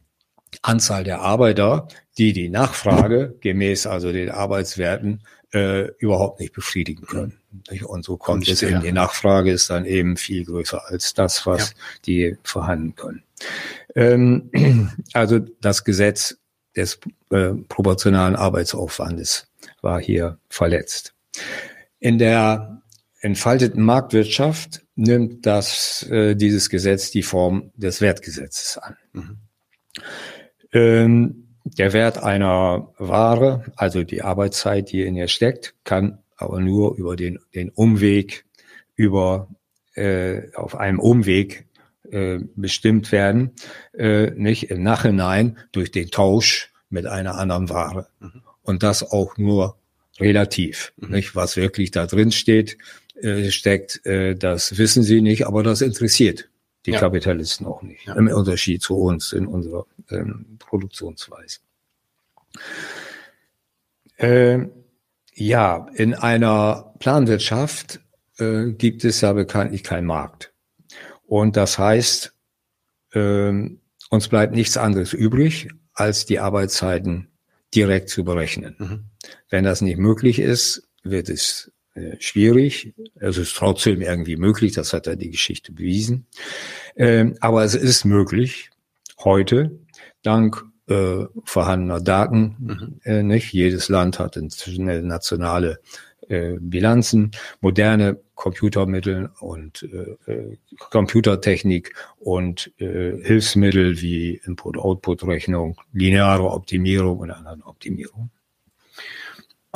[0.62, 7.38] Anzahl der Arbeiter, die die Nachfrage gemäß also den Arbeitswerten äh, überhaupt nicht befriedigen können.
[7.84, 11.70] Und so kommt es eben, die Nachfrage ist dann eben viel größer als das, was
[11.70, 11.76] ja.
[12.06, 13.22] die vorhanden können.
[13.94, 14.50] Ähm,
[15.12, 16.38] also das Gesetz
[16.74, 16.98] des
[17.30, 19.48] äh, proportionalen Arbeitsaufwandes
[19.80, 21.14] war hier verletzt.
[22.00, 22.75] In der
[23.26, 28.96] entfalteten Marktwirtschaft nimmt das, äh, dieses Gesetz die Form des Wertgesetzes an.
[29.12, 29.38] Mhm.
[30.72, 36.96] Ähm, der Wert einer Ware, also die Arbeitszeit, die in ihr steckt, kann aber nur
[36.96, 38.44] über den, den Umweg,
[38.94, 39.48] über
[39.94, 41.66] äh, auf einem Umweg
[42.10, 43.50] äh, bestimmt werden,
[43.92, 48.06] äh, nicht im Nachhinein durch den Tausch mit einer anderen Ware.
[48.20, 48.42] Mhm.
[48.62, 49.76] Und das auch nur
[50.20, 50.92] relativ.
[50.96, 51.10] Mhm.
[51.10, 51.34] Nicht?
[51.34, 52.78] Was wirklich da drin steht,
[53.20, 56.48] äh, steckt, äh, das wissen sie nicht, aber das interessiert
[56.86, 57.00] die ja.
[57.00, 58.06] Kapitalisten auch nicht.
[58.06, 58.14] Ja.
[58.14, 61.58] Im Unterschied zu uns in unserer ähm, Produktionsweise.
[64.16, 64.66] Äh,
[65.34, 68.00] ja, in einer Planwirtschaft
[68.38, 70.52] äh, gibt es ja bekanntlich keinen Markt.
[71.26, 72.32] Und das heißt,
[73.12, 73.70] äh,
[74.10, 77.28] uns bleibt nichts anderes übrig, als die Arbeitszeiten
[77.74, 78.76] direkt zu berechnen.
[78.78, 79.04] Mhm.
[79.50, 82.94] Wenn das nicht möglich ist, wird es äh, schwierig.
[83.14, 86.26] Es ist trotzdem irgendwie möglich, das hat ja die Geschichte bewiesen.
[86.94, 88.70] Ähm, aber es ist möglich,
[89.18, 89.78] heute,
[90.22, 93.00] dank äh, vorhandener Daten, mhm.
[93.04, 93.52] äh, nicht?
[93.52, 95.80] Jedes Land hat inzwischen nationale
[96.28, 97.30] äh, Bilanzen,
[97.60, 107.62] moderne Computermittel und äh, äh, Computertechnik und äh, Hilfsmittel wie Input-Output-Rechnung, lineare Optimierung und anderen
[107.62, 108.30] Optimierung.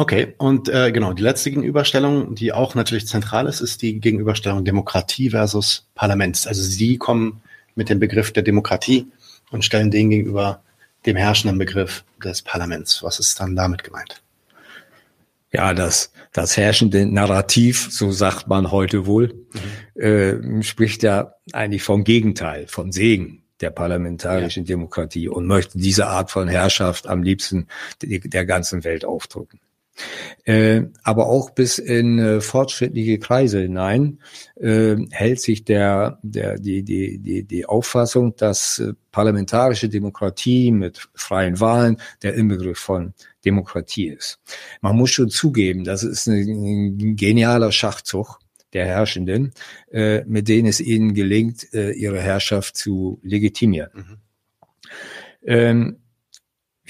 [0.00, 4.64] Okay, und äh, genau, die letzte Gegenüberstellung, die auch natürlich zentral ist, ist die Gegenüberstellung
[4.64, 6.46] Demokratie versus Parlament.
[6.46, 7.42] Also Sie kommen
[7.74, 9.08] mit dem Begriff der Demokratie
[9.50, 10.62] und stellen den gegenüber
[11.04, 13.02] dem herrschenden Begriff des Parlaments.
[13.02, 14.22] Was ist dann damit gemeint?
[15.52, 19.34] Ja, das, das herrschende Narrativ, so sagt man heute wohl,
[19.96, 20.02] mhm.
[20.02, 24.68] äh, spricht ja eigentlich vom Gegenteil, vom Segen der parlamentarischen ja.
[24.68, 27.66] Demokratie und möchte diese Art von Herrschaft am liebsten
[28.00, 29.60] der ganzen Welt aufdrücken.
[30.44, 34.20] Äh, aber auch bis in äh, fortschrittliche Kreise hinein
[34.56, 38.82] äh, hält sich der, der, die, die, die, die Auffassung, dass
[39.12, 44.40] parlamentarische Demokratie mit freien Wahlen der Inbegriff von Demokratie ist.
[44.80, 48.38] Man muss schon zugeben, das ist ein, ein genialer Schachzug
[48.72, 49.52] der Herrschenden,
[50.26, 53.90] mit denen es ihnen gelingt, ihre Herrschaft zu legitimieren.
[53.94, 54.16] Mhm.
[55.44, 55.99] Ähm,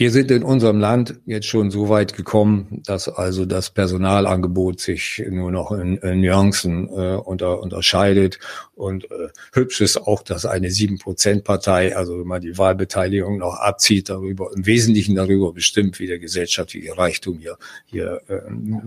[0.00, 5.22] wir sind in unserem Land jetzt schon so weit gekommen, dass also das Personalangebot sich
[5.28, 8.38] nur noch in, in Nuancen äh, unter, unterscheidet.
[8.74, 13.36] Und äh, hübsch ist auch, dass eine sieben Prozent Partei, also wenn man die Wahlbeteiligung
[13.36, 18.40] noch abzieht, darüber im Wesentlichen darüber bestimmt, wie der gesellschaftliche Reichtum hier, hier äh,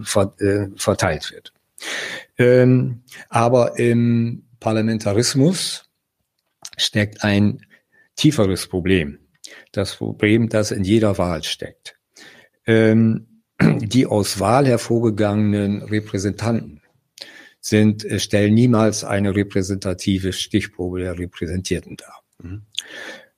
[0.04, 1.54] ver, äh, verteilt wird.
[2.39, 5.86] Ähm, aber im Parlamentarismus
[6.76, 7.63] steckt ein
[8.15, 9.19] tieferes Problem
[9.73, 11.97] das Problem, das in jeder Wahl steckt.
[12.65, 13.27] Ähm,
[13.62, 16.81] die aus Wahl hervorgegangenen Repräsentanten
[17.59, 22.23] sind, äh, stellen niemals eine repräsentative Stichprobe der Repräsentierten dar.
[22.41, 22.62] Mhm.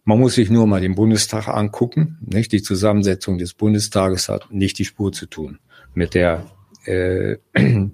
[0.03, 2.19] Man muss sich nur mal den Bundestag angucken.
[2.21, 2.51] Nicht?
[2.51, 5.57] Die Zusammensetzung des Bundestages hat nicht die Spur zu tun
[5.95, 6.45] mit der
[6.85, 7.37] äh,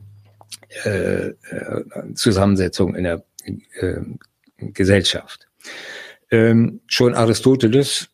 [0.84, 1.34] äh,
[2.16, 3.24] Zusammensetzung in der
[3.80, 4.02] äh,
[4.58, 5.48] Gesellschaft.
[6.30, 8.11] Ähm, schon Aristoteles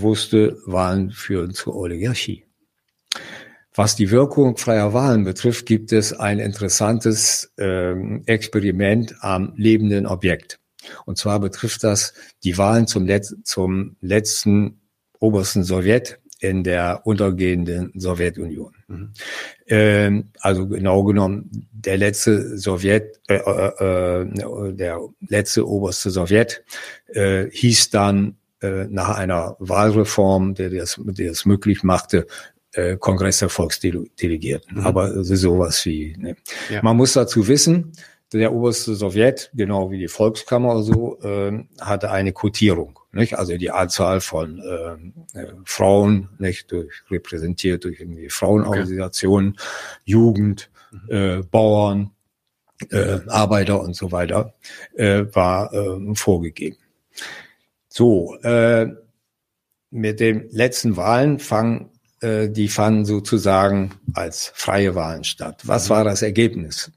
[0.00, 2.44] wusste, Wahlen führen zur Oligarchie.
[3.74, 10.58] Was die Wirkung freier Wahlen betrifft, gibt es ein interessantes ähm, Experiment am lebenden Objekt.
[11.04, 14.80] Und zwar betrifft das die Wahlen zum, Let zum letzten
[15.18, 18.74] obersten Sowjet in der untergehenden Sowjetunion.
[18.88, 19.12] Mhm.
[19.66, 26.64] Ähm, also genau genommen, der letzte Sowjet, äh, äh, äh, der letzte oberste Sowjet
[27.08, 32.26] äh, hieß dann äh, nach einer Wahlreform, der das, der das möglich machte,
[32.72, 34.78] äh, Kongress der Volksdelegierten.
[34.78, 34.86] Mhm.
[34.86, 36.16] Aber sowas wie.
[36.18, 36.36] Ne.
[36.70, 36.82] Ja.
[36.82, 37.92] Man muss dazu wissen,
[38.32, 42.98] der oberste Sowjet, genau wie die Volkskammer oder so, äh, hatte eine Quotierung.
[43.12, 43.38] Nicht?
[43.38, 49.62] Also die Anzahl von äh, äh, Frauen, nicht durch, repräsentiert durch irgendwie Frauenorganisationen, okay.
[50.04, 51.00] Jugend, mhm.
[51.08, 52.10] äh, Bauern,
[52.90, 54.54] äh, Arbeiter und so weiter,
[54.94, 56.76] äh, war äh, vorgegeben.
[57.96, 58.88] So, äh,
[59.90, 61.88] mit den letzten Wahlen fangen,
[62.20, 65.62] äh, die fanden sozusagen als freie Wahlen statt.
[65.64, 65.94] Was mhm.
[65.94, 66.92] war das Ergebnis?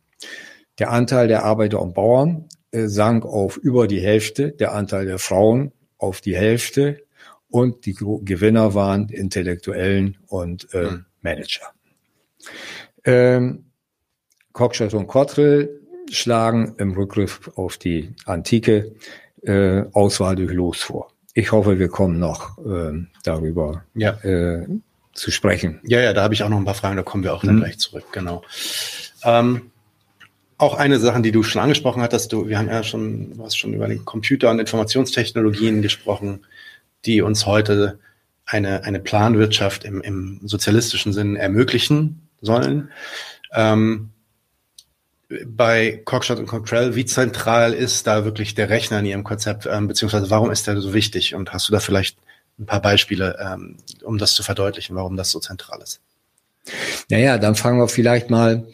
[0.78, 5.20] Der Anteil der Arbeiter und Bauern äh, sank auf über die Hälfte, der Anteil der
[5.20, 7.02] Frauen auf die Hälfte
[7.50, 11.06] und die Gewinner waren Intellektuellen und äh, mhm.
[11.22, 11.72] Manager.
[13.06, 13.72] Ähm,
[14.52, 15.80] Cockshott und Cottrell
[16.12, 18.96] schlagen im Rückgriff auf die Antike
[19.44, 21.12] äh, Auswahl durch Los vor.
[21.34, 24.12] Ich hoffe, wir kommen noch äh, darüber ja.
[24.24, 24.68] äh,
[25.14, 25.80] zu sprechen.
[25.84, 27.56] Ja, ja, da habe ich auch noch ein paar Fragen, da kommen wir auch dann
[27.56, 27.60] mhm.
[27.62, 28.44] gleich zurück, genau.
[29.24, 29.72] Ähm,
[30.58, 33.58] auch eine Sache, die du schon angesprochen hattest, du, wir haben ja schon, du hast
[33.58, 36.46] schon über die Computer- und Informationstechnologien gesprochen,
[37.06, 38.00] die uns heute
[38.46, 42.90] eine, eine Planwirtschaft im, im sozialistischen Sinn ermöglichen sollen.
[43.54, 44.10] Ähm,
[45.46, 49.88] bei Cockshot und Cockrell, wie zentral ist da wirklich der Rechner in Ihrem Konzept, ähm,
[49.88, 51.36] beziehungsweise warum ist der so wichtig?
[51.36, 52.18] Und hast du da vielleicht
[52.58, 56.02] ein paar Beispiele, ähm, um das zu verdeutlichen, warum das so zentral ist?
[57.10, 58.68] Naja, dann fangen wir vielleicht mal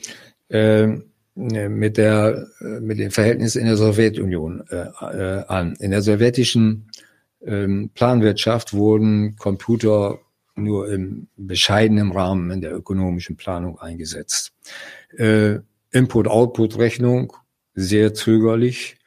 [0.50, 0.88] äh,
[1.36, 5.76] mit der mit dem Verhältnis in der Sowjetunion äh, äh, an.
[5.80, 6.90] In der sowjetischen
[7.46, 10.20] ähm, Planwirtschaft wurden Computer
[10.56, 14.54] nur im bescheidenen Rahmen in der ökonomischen Planung eingesetzt.
[15.96, 17.34] Input-Output-Rechnung
[17.74, 18.98] sehr zögerlich,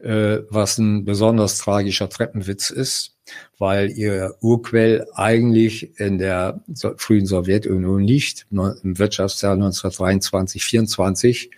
[0.00, 3.16] äh, was ein besonders tragischer Treppenwitz ist,
[3.58, 11.50] weil ihr Urquell eigentlich in der so frühen Sowjetunion liegt, im Wirtschaftsjahr 1923, 24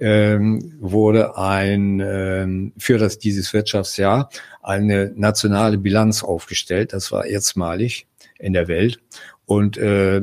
[0.00, 4.30] ähm, wurde ein ähm, für das dieses Wirtschaftsjahr
[4.62, 6.94] eine nationale Bilanz aufgestellt.
[6.94, 8.06] Das war erstmalig
[8.38, 9.00] in der Welt
[9.44, 10.22] und äh,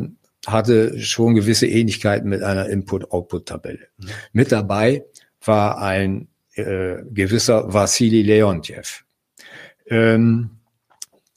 [0.52, 3.88] hatte schon gewisse Ähnlichkeiten mit einer Input-Output-Tabelle.
[3.98, 4.08] Mhm.
[4.34, 5.06] Mit dabei
[5.44, 9.04] war ein äh, gewisser Vassili Leontjev.
[9.88, 10.52] Ähm,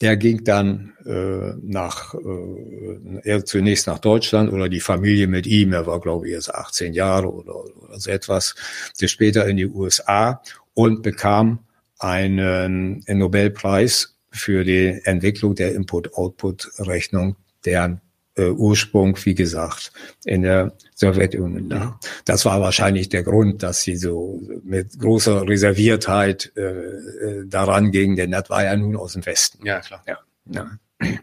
[0.01, 5.71] der ging dann äh, nach, äh, er zunächst nach Deutschland oder die Familie mit ihm,
[5.71, 8.55] er war glaube ich erst 18 Jahre oder, oder so etwas,
[8.99, 10.41] der später in die USA
[10.73, 11.59] und bekam
[11.99, 18.01] einen, einen Nobelpreis für die Entwicklung der Input-Output-Rechnung, deren
[18.35, 19.91] äh, Ursprung, wie gesagt,
[20.25, 21.99] in der Sowjetunion da.
[22.25, 28.15] Das war wahrscheinlich der Grund, dass sie so mit großer Reserviertheit äh, äh daran gingen,
[28.15, 29.65] denn das war ja nun aus dem Westen.
[29.65, 30.03] Ja, klar.
[30.07, 30.71] Ja, ja.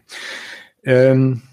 [0.83, 1.43] Ähm,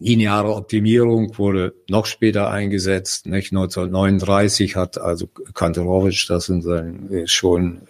[0.00, 3.26] Lineare Optimierung wurde noch später eingesetzt.
[3.26, 3.52] Nicht?
[3.52, 7.82] 1939 hat also Kantorowitsch das in seinem, äh, schon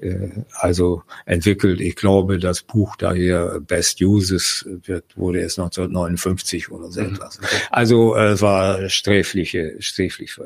[0.00, 1.80] äh, äh, also entwickelt.
[1.80, 7.14] Ich glaube, das Buch daher Best Uses wird, wurde erst 1959 oder so mhm.
[7.14, 7.40] etwas.
[7.70, 10.36] Also äh, es war sträfliche, sträflich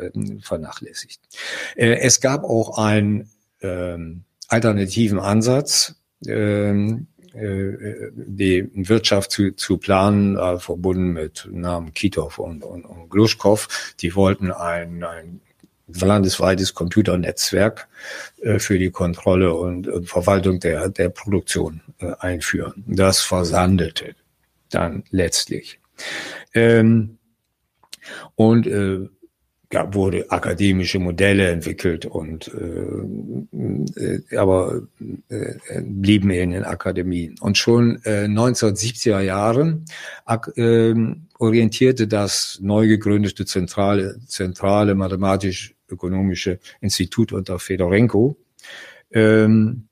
[0.43, 1.21] vernachlässigt.
[1.75, 3.31] Äh, es gab auch einen
[3.63, 5.95] ähm, alternativen Ansatz.
[6.27, 13.95] Ähm, die Wirtschaft zu, zu planen, äh, verbunden mit Namen Kitov und, und, und Gluschkow.
[14.01, 15.41] Die wollten ein, ein
[15.89, 17.89] landesweites Computernetzwerk
[18.41, 22.85] äh, für die Kontrolle und, und Verwaltung der, der Produktion äh, einführen.
[22.87, 24.15] Das versandete
[24.71, 25.79] dann letztlich.
[26.55, 27.19] Ähm,
[28.35, 29.09] und äh,
[29.73, 34.83] ja, wurde akademische Modelle entwickelt und äh, äh, aber
[35.29, 37.37] äh, blieben in den Akademien.
[37.41, 39.85] Und schon äh, 1970er Jahren
[40.57, 40.95] äh,
[41.39, 48.37] orientierte das neu gegründete zentrale, zentrale mathematisch-ökonomische Institut unter Fedorenko
[49.13, 49.89] ähm,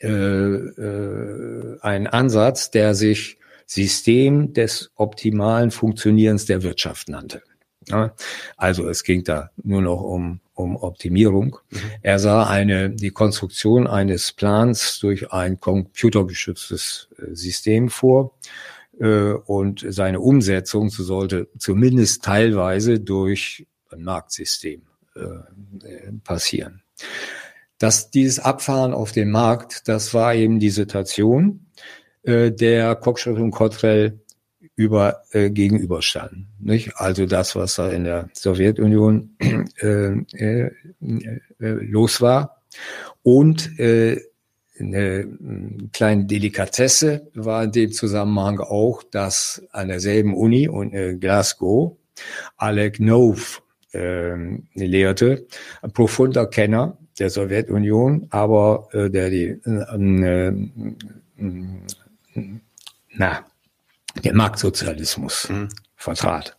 [0.00, 7.42] äh, äh, einen Ansatz, der sich System des optimalen Funktionierens der Wirtschaft nannte.
[7.88, 8.12] Ja,
[8.56, 11.58] also es ging da nur noch um, um Optimierung.
[11.70, 11.78] Mhm.
[12.02, 18.34] Er sah eine, die Konstruktion eines Plans durch ein computergeschütztes äh, System vor
[18.98, 24.82] äh, und seine Umsetzung sollte zumindest teilweise durch ein Marktsystem
[25.14, 26.82] äh, passieren.
[27.78, 31.66] Dass dieses Abfahren auf den Markt, das war eben die Situation,
[32.22, 34.18] äh, der Cockshott und Cottrell
[34.76, 36.48] über äh, gegenüberstanden.
[36.60, 36.96] Nicht?
[36.96, 39.30] Also das, was da in der Sowjetunion
[39.80, 42.62] äh, äh, äh, los war.
[43.22, 44.20] Und äh,
[44.78, 45.26] eine
[45.92, 51.96] kleine Delikatesse war in dem Zusammenhang auch, dass an derselben Uni und äh, Glasgow
[52.58, 53.60] Alec Nove
[53.94, 54.34] äh,
[54.74, 55.46] lehrte,
[55.80, 60.52] ein profunder Kenner der Sowjetunion, aber äh, der die äh, äh,
[63.14, 63.46] na,
[64.24, 65.68] der Marktsozialismus mhm.
[65.96, 66.56] vertrat.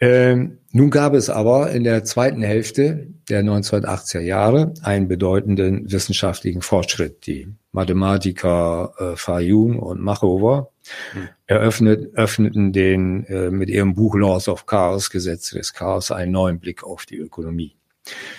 [0.00, 6.62] Ähm, nun gab es aber in der zweiten Hälfte der 1980er Jahre einen bedeutenden wissenschaftlichen
[6.62, 7.26] Fortschritt.
[7.26, 10.70] Die Mathematiker äh, Fayun und Machover
[11.14, 11.28] mhm.
[11.46, 16.60] eröffnet, öffneten den äh, mit ihrem Buch Laws of Chaos, Gesetze des Chaos, einen neuen
[16.60, 17.76] Blick auf die Ökonomie.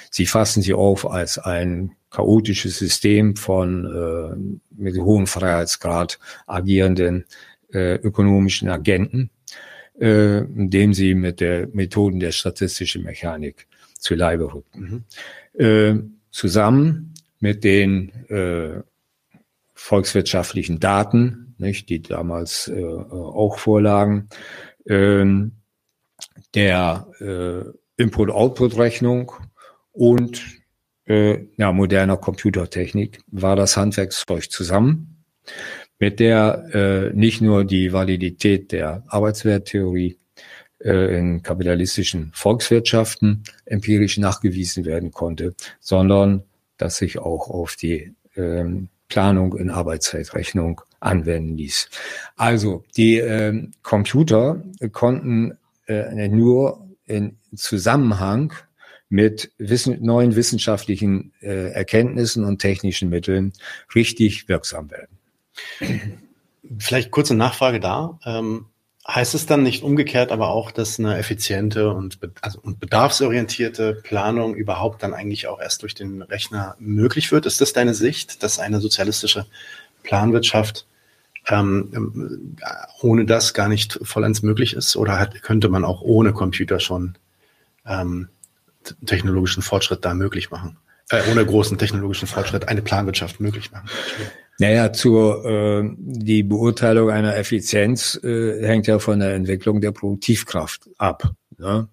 [0.10, 7.26] Sie fassen sie auf als ein chaotisches System von äh, mit hohem Freiheitsgrad agierenden
[7.74, 9.30] äh, ökonomischen Agenten,
[10.00, 15.06] äh, indem sie mit der Methoden der statistischen Mechanik zu Leibe rückten.
[15.54, 15.64] Mhm.
[15.64, 15.96] Äh,
[16.32, 18.82] zusammen mit den äh,
[19.74, 24.30] volkswirtschaftlichen Daten, nicht, die damals äh, auch vorlagen,
[24.86, 25.26] äh,
[26.56, 29.34] der äh, Input-Output-Rechnung
[29.92, 30.44] und
[31.06, 35.12] äh, ja, moderner Computertechnik war das Handwerkszeug zusammen
[36.02, 40.18] mit der äh, nicht nur die Validität der Arbeitswerttheorie
[40.80, 46.44] äh, in kapitalistischen Volkswirtschaften empirisch nachgewiesen werden konnte, sondern
[46.78, 51.90] dass sich auch auf die ähm, Planung in Arbeitszeitrechnung anwenden ließ.
[52.36, 58.54] Also die ähm, Computer konnten äh, nur in Zusammenhang
[59.08, 63.54] mit wissen, neuen wissenschaftlichen äh, Erkenntnissen und technischen Mitteln
[63.94, 65.21] richtig wirksam werden.
[66.78, 68.20] Vielleicht kurze Nachfrage da.
[68.26, 68.68] Ähm,
[69.08, 74.54] heißt es dann nicht umgekehrt aber auch, dass eine effiziente und, also, und bedarfsorientierte Planung
[74.56, 77.46] überhaupt dann eigentlich auch erst durch den Rechner möglich wird?
[77.46, 79.46] Ist das deine Sicht, dass eine sozialistische
[80.04, 80.86] Planwirtschaft
[81.48, 82.56] ähm, ähm
[83.02, 84.96] ohne das gar nicht vollends möglich ist?
[84.96, 87.16] Oder hat, könnte man auch ohne Computer schon
[87.86, 88.30] ähm,
[89.06, 90.78] technologischen Fortschritt da möglich machen?
[91.10, 93.90] Äh, ohne großen technologischen Fortschritt eine Planwirtschaft möglich machen?
[94.62, 100.88] Naja, zur äh, die Beurteilung einer Effizienz äh, hängt ja von der Entwicklung der Produktivkraft
[101.00, 101.34] ab.
[101.58, 101.88] Ne?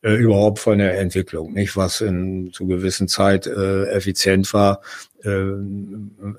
[0.00, 4.80] Äh, überhaupt von der Entwicklung, nicht was in zu gewissen Zeit äh, effizient war,
[5.22, 5.52] äh,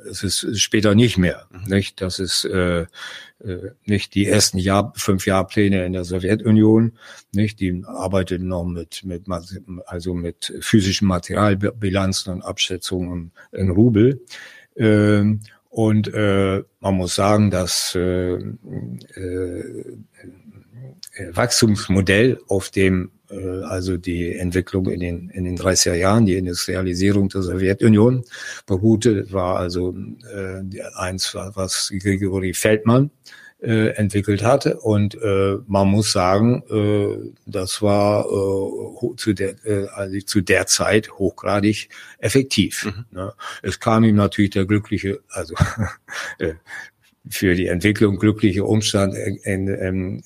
[0.10, 1.46] es ist später nicht mehr.
[1.52, 1.76] Mhm.
[1.76, 2.88] Nicht, das ist äh,
[3.44, 6.94] äh, nicht die ersten Jahr fünf Jahrpläne in der Sowjetunion,
[7.32, 9.26] nicht die arbeiteten noch mit mit
[9.86, 14.22] also mit physischen Materialbilanzen und Abschätzungen in Rubel.
[14.78, 15.42] Ähm,
[15.76, 18.44] und äh, man muss sagen, dass äh, äh,
[21.32, 27.28] Wachstumsmodell, auf dem äh, also die Entwicklung in den, in den 30er Jahren, die Industrialisierung
[27.28, 28.24] der Sowjetunion
[28.66, 29.94] beruhte, war also
[30.34, 30.62] äh,
[30.96, 33.12] eins, was Grigori Feldmann
[33.62, 34.80] äh, entwickelt hatte.
[34.80, 40.68] Und äh, man muss sagen, äh, das war äh, zu, der, äh, also zu der
[40.68, 41.90] Zeit hochgradig
[42.20, 42.86] effektiv.
[42.86, 43.06] Mhm.
[43.12, 43.34] Ne?
[43.64, 45.56] Es kam ihm natürlich der glückliche, also
[46.40, 46.54] äh,
[47.30, 50.24] für die Entwicklung glückliche Umstand in, in,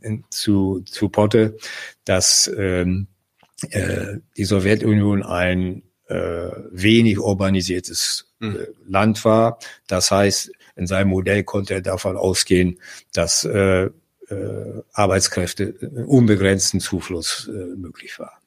[0.00, 1.58] in zu, zu Potte,
[2.04, 3.08] dass ähm,
[3.70, 8.66] äh, die Sowjetunion ein äh, wenig urbanisiertes äh, mhm.
[8.86, 9.58] Land war.
[9.86, 12.78] Das heißt, in seinem Modell konnte er davon ausgehen,
[13.12, 13.90] dass äh,
[14.32, 18.40] äh, Arbeitskräfte äh, unbegrenzten Zufluss äh, möglich war.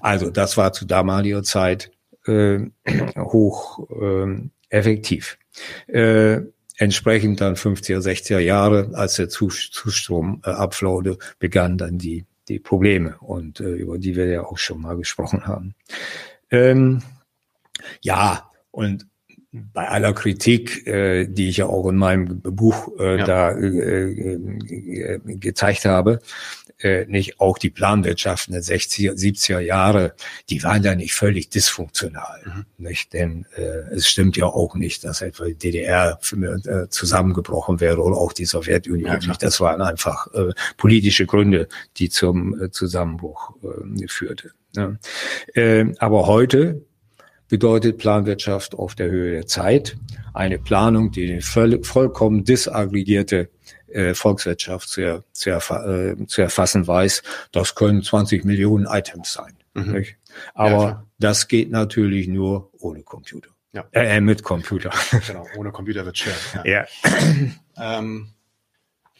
[0.00, 1.90] Also das war zu damaliger Zeit
[2.26, 2.60] äh,
[3.18, 5.38] hoch äh, effektiv.
[5.86, 6.40] Äh,
[6.76, 13.16] entsprechend dann 50er, 60er Jahre, als der Zustrom äh, abflaute, begannen dann die, die Probleme
[13.20, 15.74] und äh, über die wir ja auch schon mal gesprochen haben.
[16.50, 17.02] Ähm,
[18.02, 19.06] ja, und
[19.72, 23.24] bei aller Kritik, äh, die ich ja auch in meinem Buch äh, ja.
[23.24, 26.20] da äh, äh, gezeigt habe,
[26.78, 30.14] äh, nicht auch die Planwirtschaften der 60er, 70er Jahre,
[30.50, 32.42] die waren da nicht völlig dysfunktional.
[32.44, 32.64] Mhm.
[32.76, 33.12] Nicht?
[33.12, 38.16] Denn äh, es stimmt ja auch nicht, dass etwa die DDR äh, zusammengebrochen wäre oder
[38.16, 39.20] auch die Sowjetunion.
[39.20, 44.52] Ja, das waren einfach äh, politische Gründe, die zum äh, Zusammenbruch äh, führte.
[44.74, 44.96] Ja.
[45.54, 46.85] Äh, aber heute
[47.48, 49.96] bedeutet Planwirtschaft auf der Höhe der Zeit
[50.34, 53.48] eine Planung, die voll, vollkommen disaggregierte
[53.88, 57.22] äh, Volkswirtschaft zu, er, zu, erfa äh, zu erfassen weiß,
[57.52, 59.54] das können 20 Millionen Items sein.
[59.74, 60.04] Mhm.
[60.54, 63.50] Aber ja, das geht natürlich nur ohne Computer.
[63.72, 63.84] Ja.
[63.92, 64.90] Äh, äh mit Computer.
[65.26, 66.34] Genau, ohne Computer wird schwer.
[66.64, 66.64] Ja.
[66.64, 66.86] ja.
[67.98, 68.28] ähm,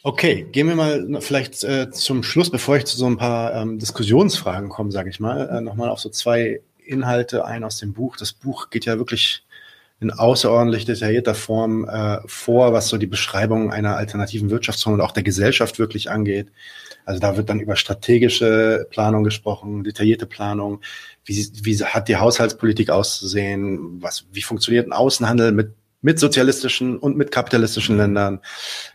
[0.03, 3.79] okay, gehen wir mal vielleicht äh, zum Schluss, bevor ich zu so ein paar ähm,
[3.79, 8.17] Diskussionsfragen komme, sage ich mal, äh, nochmal auf so zwei Inhalte ein aus dem Buch.
[8.17, 9.43] Das Buch geht ja wirklich
[9.99, 15.11] in außerordentlich detaillierter Form äh, vor, was so die Beschreibung einer alternativen Wirtschaftszone und auch
[15.11, 16.51] der Gesellschaft wirklich angeht.
[17.05, 20.81] Also da wird dann über strategische Planung gesprochen, detaillierte Planung.
[21.25, 24.01] Wie, wie hat die Haushaltspolitik auszusehen?
[24.01, 28.39] Was, wie funktioniert ein Außenhandel mit mit sozialistischen und mit kapitalistischen Ländern.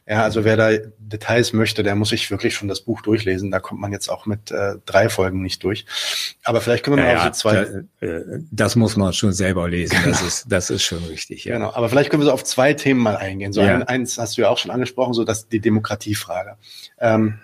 [0.06, 3.50] Ja, also wer da Details möchte, der muss sich wirklich schon das Buch durchlesen.
[3.50, 5.84] Da kommt man jetzt auch mit äh, drei Folgen nicht durch.
[6.44, 7.84] Aber vielleicht können wir ja, mal auf so zwei.
[8.00, 9.96] Da, äh, das muss man schon selber lesen.
[10.04, 10.26] Das genau.
[10.28, 11.44] ist, das ist schon richtig.
[11.44, 11.56] Ja.
[11.56, 11.72] Genau.
[11.74, 13.52] Aber vielleicht können wir so auf zwei Themen mal eingehen.
[13.52, 13.74] So ja.
[13.74, 16.56] ein, eins hast du ja auch schon angesprochen, so dass die Demokratiefrage.
[17.00, 17.40] Ähm,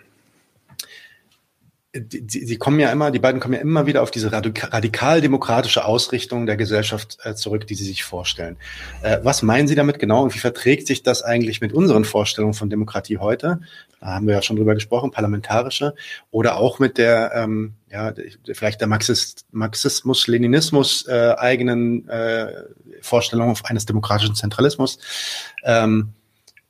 [1.95, 6.45] die, sie kommen ja immer, die beiden kommen ja immer wieder auf diese radikal-demokratische Ausrichtung
[6.45, 8.59] der Gesellschaft äh, zurück, die sie sich vorstellen.
[9.03, 12.53] Äh, was meinen Sie damit genau und wie verträgt sich das eigentlich mit unseren Vorstellungen
[12.53, 13.61] von Demokratie heute?
[14.01, 15.95] Da haben wir ja schon drüber gesprochen, parlamentarische
[16.31, 18.13] oder auch mit der, ähm, ja,
[18.53, 22.65] vielleicht der Marxist, Marxismus, Leninismus äh, eigenen äh,
[23.01, 24.99] Vorstellung eines demokratischen Zentralismus.
[25.65, 26.18] Ähm, äh,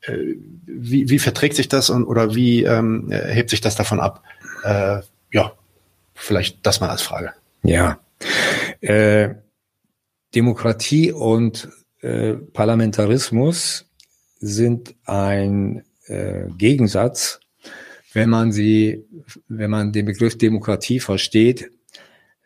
[0.06, 4.22] wie, wie verträgt sich das und oder wie ähm, hebt sich das davon ab?
[4.64, 5.00] Äh,
[5.32, 5.52] ja,
[6.14, 7.32] vielleicht das mal als Frage.
[7.62, 7.98] Ja.
[8.80, 9.34] Äh,
[10.34, 11.68] Demokratie und
[12.00, 13.86] äh, Parlamentarismus
[14.40, 17.40] sind ein äh, Gegensatz,
[18.12, 19.04] wenn man sie,
[19.48, 21.70] wenn man den Begriff Demokratie versteht,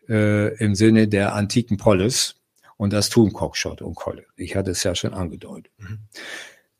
[0.08, 2.36] äh, im Sinne der antiken Polis,
[2.82, 4.24] und das tun Cockshott und Kolle.
[4.36, 5.72] Ich hatte es ja schon angedeutet.
[5.78, 6.00] Mhm.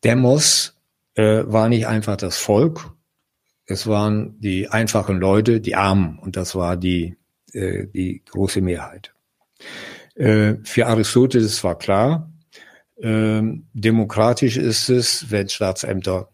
[0.05, 0.77] Demos
[1.15, 2.93] äh, war nicht einfach das Volk,
[3.67, 7.17] es waren die einfachen Leute, die Armen, und das war die,
[7.53, 9.15] äh, die große Mehrheit.
[10.15, 12.31] Äh, für Aristoteles war klar,
[12.97, 13.43] äh,
[13.73, 16.31] demokratisch ist es, wenn Staatsämter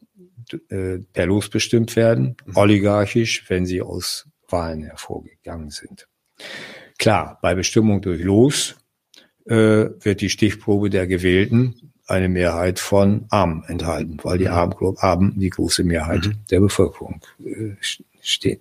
[0.68, 2.56] äh, per Los bestimmt werden, mhm.
[2.56, 6.08] oligarchisch, wenn sie aus Wahlen hervorgegangen sind.
[6.98, 8.76] Klar, bei Bestimmung durch Los
[9.44, 14.52] äh, wird die Stichprobe der Gewählten eine Mehrheit von Armen enthalten, weil die mhm.
[14.52, 16.34] Armen, Armen die große Mehrheit mhm.
[16.50, 17.74] der Bevölkerung äh,
[18.20, 18.60] stehen.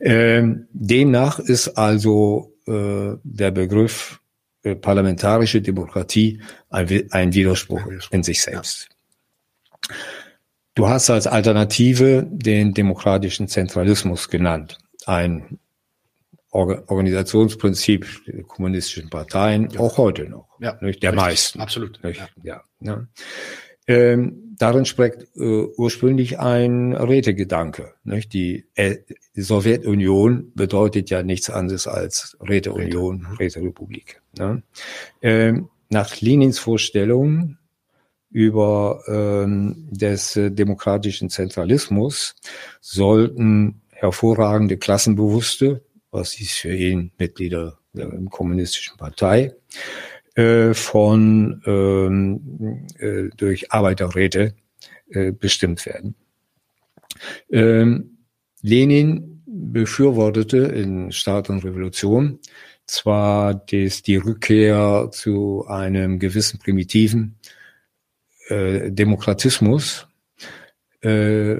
[0.00, 4.20] Ähm, demnach ist also äh, der Begriff
[4.62, 6.40] äh, parlamentarische Demokratie
[6.70, 8.88] ein, ein Widerspruch in sich selbst.
[9.88, 9.94] Ja.
[10.74, 14.78] Du hast als Alternative den demokratischen Zentralismus genannt.
[15.06, 15.58] Ein
[16.54, 19.80] Organisationsprinzip der kommunistischen Parteien, ja.
[19.80, 20.46] auch heute noch.
[20.60, 21.02] Ja, nicht?
[21.02, 21.26] Der richtig.
[21.26, 21.60] meisten.
[21.60, 22.02] Absolut.
[22.04, 22.22] Nicht?
[22.42, 22.62] Ja.
[22.80, 23.06] ja.
[23.86, 27.94] Ähm, darin spricht äh, ursprünglich ein Rätegedanke.
[28.04, 28.32] Nicht?
[28.32, 28.98] Die, äh,
[29.34, 33.36] die Sowjetunion bedeutet ja nichts anderes als Räteunion, mhm.
[33.36, 34.22] Räterepublik.
[34.38, 34.62] Ne?
[35.22, 37.58] Ähm, nach Lenins Vorstellung
[38.30, 42.36] über ähm, des äh, demokratischen Zentralismus
[42.80, 45.82] sollten hervorragende Klassenbewusste,
[46.14, 49.52] was ist für ihn Mitglieder der kommunistischen Partei,
[50.36, 54.54] äh, von ähm, äh, durch Arbeiterräte
[55.10, 56.14] äh, bestimmt werden.
[57.50, 58.18] Ähm,
[58.62, 62.38] Lenin befürwortete in Staat und Revolution
[62.86, 67.38] zwar des, die Rückkehr zu einem gewissen primitiven
[68.48, 70.06] äh, Demokratismus,
[71.00, 71.56] äh,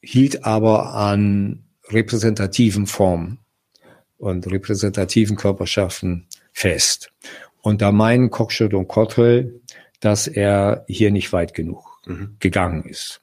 [0.00, 3.39] hielt aber an repräsentativen Formen
[4.20, 7.12] und repräsentativen Körperschaften fest.
[7.62, 9.60] Und da meinen Cockshott und Cottrell,
[10.00, 12.36] dass er hier nicht weit genug mhm.
[12.38, 13.20] gegangen ist.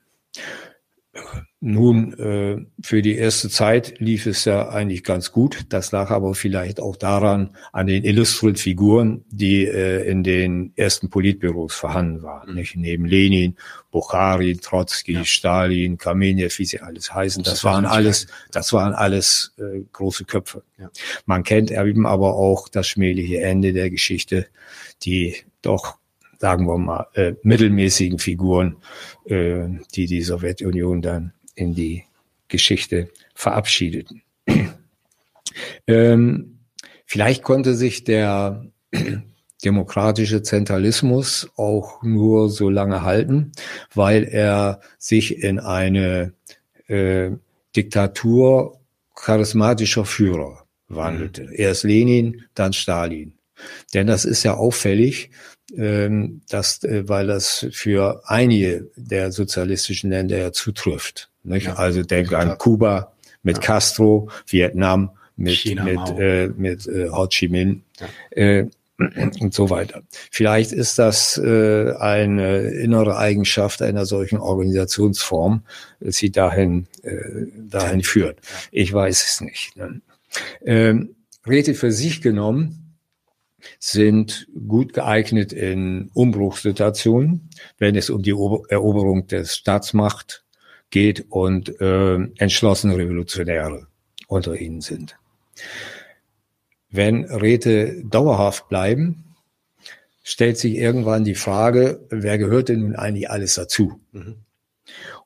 [1.59, 5.65] Nun, äh, für die erste Zeit lief es ja eigentlich ganz gut.
[5.69, 11.09] Das lag aber vielleicht auch daran, an den illustren Figuren, die äh, in den ersten
[11.09, 12.51] Politbüros vorhanden waren.
[12.51, 12.55] Mhm.
[12.55, 12.75] Nicht?
[12.75, 13.55] Neben Lenin,
[13.89, 15.25] Bukharin, Trotzki, ja.
[15.25, 17.41] Stalin, Kamenev, wie sie alles heißen.
[17.41, 20.61] Das, das waren alles, das waren alles äh, große Köpfe.
[20.77, 20.91] Ja.
[21.25, 24.45] Man kennt eben aber auch das schmähliche Ende der Geschichte,
[25.01, 25.97] die doch
[26.39, 28.77] sagen wir mal, äh, mittelmäßigen Figuren,
[29.25, 32.03] äh, die die Sowjetunion dann in die
[32.47, 34.21] Geschichte verabschiedeten.
[35.87, 36.59] ähm,
[37.05, 38.65] vielleicht konnte sich der
[39.65, 43.51] demokratische Zentralismus auch nur so lange halten,
[43.93, 46.33] weil er sich in eine
[46.87, 47.31] äh,
[47.75, 48.79] Diktatur
[49.15, 51.43] charismatischer Führer wandelte.
[51.43, 51.53] Mhm.
[51.53, 53.33] Erst Lenin, dann Stalin.
[53.93, 55.31] Denn das ist ja auffällig,
[55.75, 61.29] ähm, dass, äh, weil das für einige der sozialistischen Länder ja zutrifft.
[61.47, 63.63] Ja, also denke an Kuba mit ja.
[63.63, 67.83] Castro, Vietnam mit China, mit äh, mit äh, Ho Chi Minh
[68.31, 68.65] äh,
[68.97, 70.01] und so weiter.
[70.31, 75.63] Vielleicht ist das äh, eine innere Eigenschaft einer solchen Organisationsform,
[75.99, 78.39] dass sie dahin äh, dahin führt.
[78.71, 79.75] Ich weiß es nicht.
[79.77, 80.01] Ne?
[80.65, 81.15] Ähm,
[81.47, 82.95] Räte für sich genommen
[83.79, 90.43] sind gut geeignet in Umbruchssituationen, wenn es um die Eroberung der Staatsmacht
[90.89, 93.87] geht und äh, entschlossene Revolutionäre
[94.27, 95.17] unter ihnen sind.
[96.89, 99.35] Wenn Räte dauerhaft bleiben,
[100.23, 103.99] stellt sich irgendwann die Frage, wer gehört denn nun eigentlich alles dazu?
[104.11, 104.35] Mhm.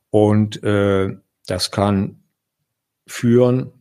[0.09, 1.16] Und äh,
[1.47, 2.24] das kann
[3.07, 3.72] führen,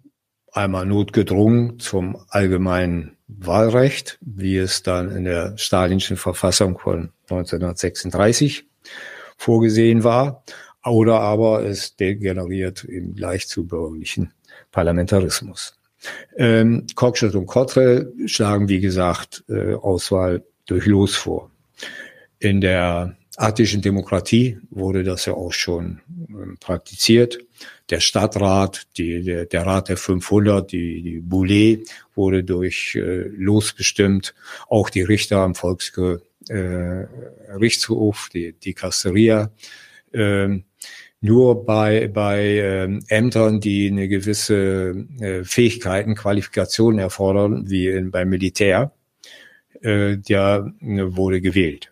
[0.53, 8.67] einmal notgedrungen zum allgemeinen Wahlrecht, wie es dann in der stalinischen Verfassung von 1936
[9.37, 10.45] vorgesehen war,
[10.85, 14.33] oder aber es degeneriert eben gleich zu bürgerlichen
[14.73, 15.75] Parlamentarismus.
[16.37, 21.51] Ähm, Cockshott und Cottrell schlagen, wie gesagt, äh, Auswahl durch Los vor.
[22.39, 27.39] In der attischen Demokratie wurde das ja auch schon äh, praktiziert.
[27.91, 33.73] Der Stadtrat, die, der, der Rat der 500, die, die Boulay wurde durch äh, Los
[33.73, 34.35] bestimmt.
[34.69, 39.51] Auch die Richter am Volksgerichtshof, äh, die, die Casteria,
[40.13, 40.65] ähm,
[41.21, 48.31] nur bei, bei ähm, Ämtern, die eine gewisse äh, Fähigkeiten, Qualifikationen erfordern, wie in, beim
[48.31, 48.93] Militär,
[49.83, 51.91] äh, der äh, wurde gewählt.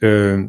[0.00, 0.48] Äh,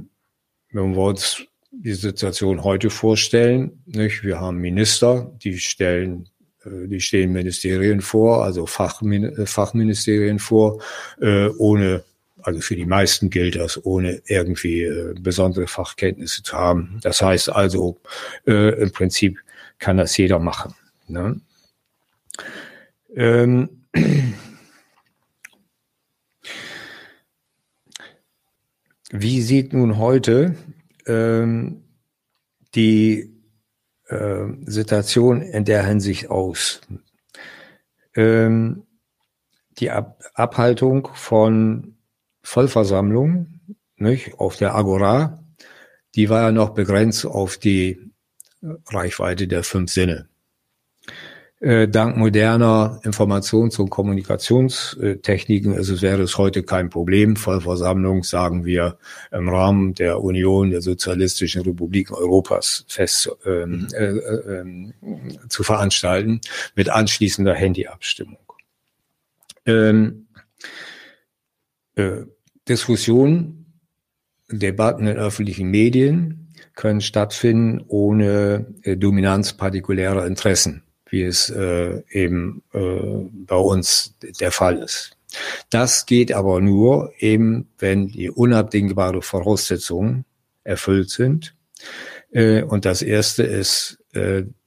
[0.71, 4.23] wenn wir uns die Situation heute vorstellen, nicht?
[4.23, 6.29] wir haben Minister, die stellen
[6.65, 10.81] äh, die stehen Ministerien vor, also Fachmin äh, Fachministerien vor,
[11.21, 12.03] äh, ohne
[12.43, 16.99] also für die meisten gilt das, ohne irgendwie äh, besondere Fachkenntnisse zu haben.
[17.01, 17.99] Das heißt also,
[18.47, 19.39] äh, im Prinzip
[19.77, 20.73] kann das jeder machen.
[21.07, 21.39] Ne?
[23.15, 23.69] Ähm,
[29.11, 30.55] wie sieht nun heute
[31.07, 31.83] ähm,
[32.75, 33.33] die
[34.07, 36.81] äh, Situation in der Hinsicht aus?
[38.15, 38.83] Ähm,
[39.79, 41.95] die Ab Abhaltung von
[42.41, 43.59] Vollversammlung
[43.97, 45.43] nicht, auf der Agora,
[46.15, 48.11] die war ja noch begrenzt auf die
[48.61, 50.27] Reichweite der fünf Sinne.
[51.61, 58.63] äh, dank moderner Informations- und Kommunikationstechniken ist es, wäre es heute kein Problem, Vollversammlung, sagen
[58.63, 58.97] wir,
[59.31, 64.93] im Rahmen der Union der Sozialistischen Republiken Europas fest ähm, äh, äh, ähm,
[65.49, 66.39] zu veranstalten
[66.75, 68.39] mit anschließender Handyabstimmung.
[69.65, 70.27] Ähm,
[71.99, 72.25] äh,
[72.67, 73.81] Diskussionen,
[74.51, 82.63] Debatten in öffentlichen Medien können stattfinden ohne äh, Dominanz partikulärer Interessen wie es äh, eben
[82.73, 82.79] äh,
[83.45, 85.11] bei uns der Fall ist.
[85.69, 90.25] Das geht aber nur eben, wenn die unabdingbare Voraussetzungen
[90.63, 91.55] erfüllt sind.
[92.31, 93.97] Äh, und das erste ist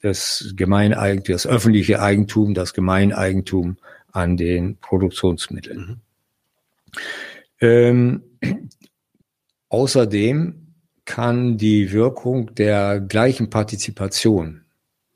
[0.02, 3.76] das Gemeineigentum, das öffentliche Eigentum, das Gemeineigentum
[4.12, 6.00] an den Produktionsmitteln.
[7.60, 8.22] Ähm,
[9.68, 10.74] außerdem
[11.04, 14.62] kann die Wirkung der gleichen Partizipation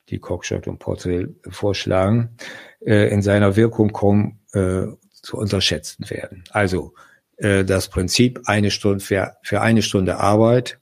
[0.08, 2.36] die Cockshot und Portrell vorschlagen,
[2.80, 6.44] äh, in seiner Wirkung kaum äh, zu unterschätzen werden.
[6.50, 6.94] Also
[7.36, 10.78] äh, das Prinzip eine Stunde für, für eine Stunde Arbeit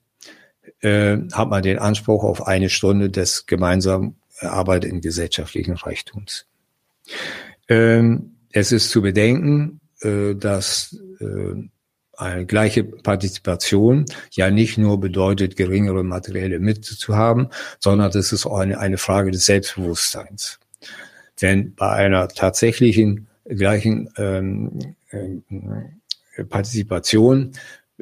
[0.80, 6.47] äh, hat man den Anspruch auf eine Stunde des gemeinsamen Arbeit in gesellschaftlichen Reichtums.
[7.68, 11.68] Ähm, es ist zu bedenken, äh, dass äh,
[12.16, 17.48] eine gleiche Partizipation ja nicht nur bedeutet, geringere materielle Mittel zu haben,
[17.80, 20.61] sondern das ist auch eine, eine Frage des Selbstbewusstseins.
[21.42, 27.52] Denn bei einer tatsächlichen gleichen ähm, äh, Partizipation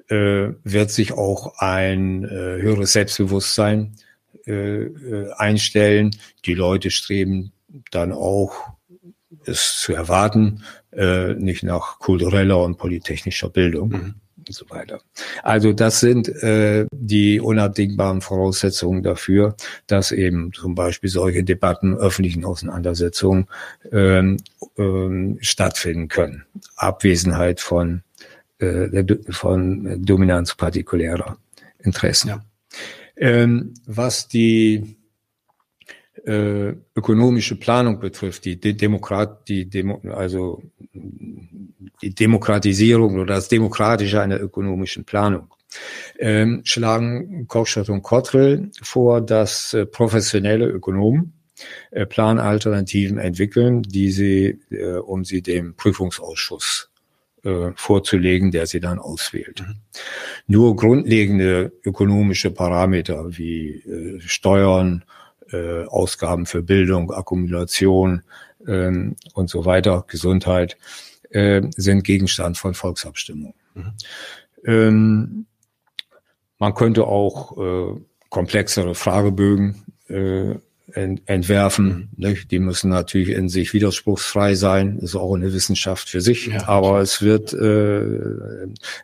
[0.09, 3.97] äh, wird sich auch ein äh, höheres Selbstbewusstsein
[4.45, 4.89] äh
[5.37, 6.17] einstellen.
[6.47, 7.53] Die Leute streben
[7.93, 8.73] dann auch,
[9.45, 13.89] es zu erwarten, äh, nicht nach kultureller und polytechnischer Bildung.
[13.91, 14.15] Mhm.
[14.49, 15.01] Und so weiter.
[15.45, 19.55] Also das sind äh, die unabdingbaren Voraussetzungen dafür,
[19.87, 23.47] dass eben zum Beispiel solche Debatten, öffentlichen Auseinandersetzungen
[23.93, 24.39] ähm,
[24.77, 26.45] ähm, stattfinden können.
[26.75, 28.03] Abwesenheit von,
[28.59, 31.37] äh, von Dominanz partikulärer
[31.79, 32.29] Interessen.
[32.29, 32.45] Ja.
[33.17, 34.97] Ähm, was die
[36.25, 40.63] äh, ökonomische Planung betrifft, die Demokrat, die Demo, also
[40.95, 45.49] die Demokratisierung oder das Demokratische einer ökonomischen Planung,
[46.19, 51.33] ähm, schlagen Kochstadt und Cottrell vor, dass äh, professionelle Ökonomen
[51.91, 56.91] äh, Planalternativen entwickeln, die sie, äh, um sie dem Prüfungsausschuss
[57.45, 59.65] äh, vorzulegen, der sie dann auswählt.
[59.67, 59.77] Mhm.
[60.47, 65.05] Nur grundlegende ökonomische Parameter wie äh, Steuern,
[65.53, 68.23] äh, Ausgaben für Bildung, Akkumulation
[68.67, 70.77] ähm, und so weiter, Gesundheit,
[71.31, 73.55] äh, sind Gegenstand von Volksabstimmungen.
[73.75, 73.93] Mhm.
[74.65, 75.47] Ähm,
[76.59, 80.55] man könnte auch äh, komplexere Fragebögen äh,
[80.93, 82.11] ent entwerfen.
[82.17, 82.29] Mhm.
[82.29, 82.51] Nicht?
[82.51, 86.47] Die müssen natürlich in sich widerspruchsfrei sein, ist auch eine Wissenschaft für sich.
[86.47, 88.03] Ja, aber es wird äh,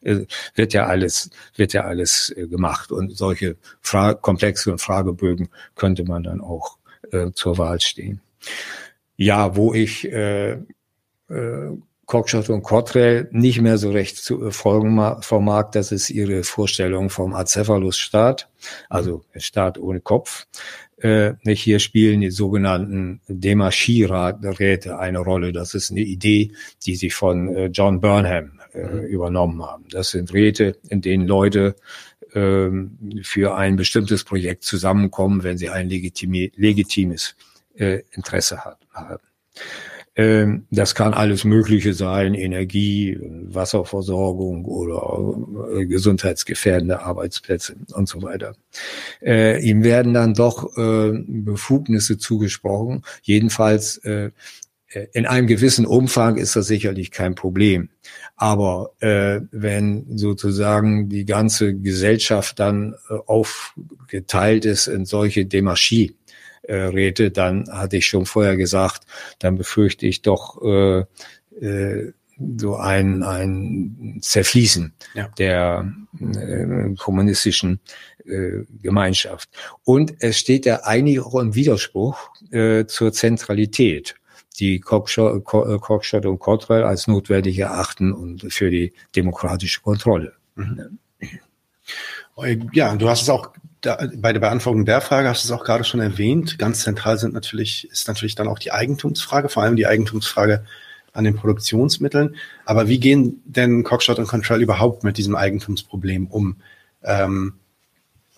[0.03, 6.05] äh, wird ja alles wird ja alles äh, gemacht und solche Fra komplexeren Fragebögen könnte
[6.05, 6.79] man dann auch
[7.11, 8.21] äh, zur Wahl stehen.
[9.17, 10.59] Ja, wo ich äh,
[11.29, 11.77] äh,
[12.09, 17.35] Cockshot und Cottrell nicht mehr so recht zu folgen vermag, das ist ihre Vorstellung vom
[17.35, 18.49] Acephalus-Staat,
[18.89, 20.47] also Staat ohne Kopf.
[21.01, 25.53] Äh, hier spielen die sogenannten Demarchie-Räte eine Rolle.
[25.53, 26.53] Das ist eine Idee,
[26.87, 29.03] die sie von äh, John Burnham äh, mhm.
[29.05, 29.85] übernommen haben.
[29.91, 31.77] Das sind Räte, in denen Leute
[32.33, 32.69] äh,
[33.23, 37.37] für ein bestimmtes Projekt zusammenkommen, wenn sie ein legitime, legitimes
[37.77, 39.21] äh, Interesse haben.
[40.19, 48.57] Ähm, das kann alles Mögliche sein, Energie, Wasserversorgung oder äh, gesundheitsgefährdende Arbeitsplätze und so weiter.
[49.23, 53.05] Äh, ihm werden dann doch äh, Befugnisse zugesprochen.
[53.23, 54.01] Jedenfalls
[55.13, 57.91] in einem gewissen Umfang ist das sicherlich kein Problem.
[58.37, 62.95] Aber wenn sozusagen die ganze Gesellschaft dann
[63.27, 66.17] aufgeteilt ist in solche Demarchie,
[66.69, 69.05] äh, Räte, dann hatte ich schon vorher gesagt,
[69.39, 71.05] dann befürchte ich doch äh,
[71.61, 72.13] äh,
[72.57, 75.29] so ein, ein Zerfließen ja.
[75.39, 77.81] der äh, kommunistischen
[78.25, 79.49] äh, Gemeinschaft.
[79.83, 84.15] Und es steht ja eigentlich auch im Widerspruch äh, zur Zentralität,
[84.61, 90.35] die Kochstadt und Cottrell als notwendig erachten und für die demokratische Kontrolle.
[90.55, 90.99] Mhm.
[92.73, 95.65] Ja, du hast es auch da, bei der Beantwortung der Frage hast du es auch
[95.65, 96.59] gerade schon erwähnt.
[96.59, 100.65] Ganz zentral sind natürlich, ist natürlich dann auch die Eigentumsfrage, vor allem die Eigentumsfrage
[101.13, 102.37] an den Produktionsmitteln.
[102.65, 106.57] Aber wie gehen denn Cockshot und Control überhaupt mit diesem Eigentumsproblem um?
[107.03, 107.55] Ähm,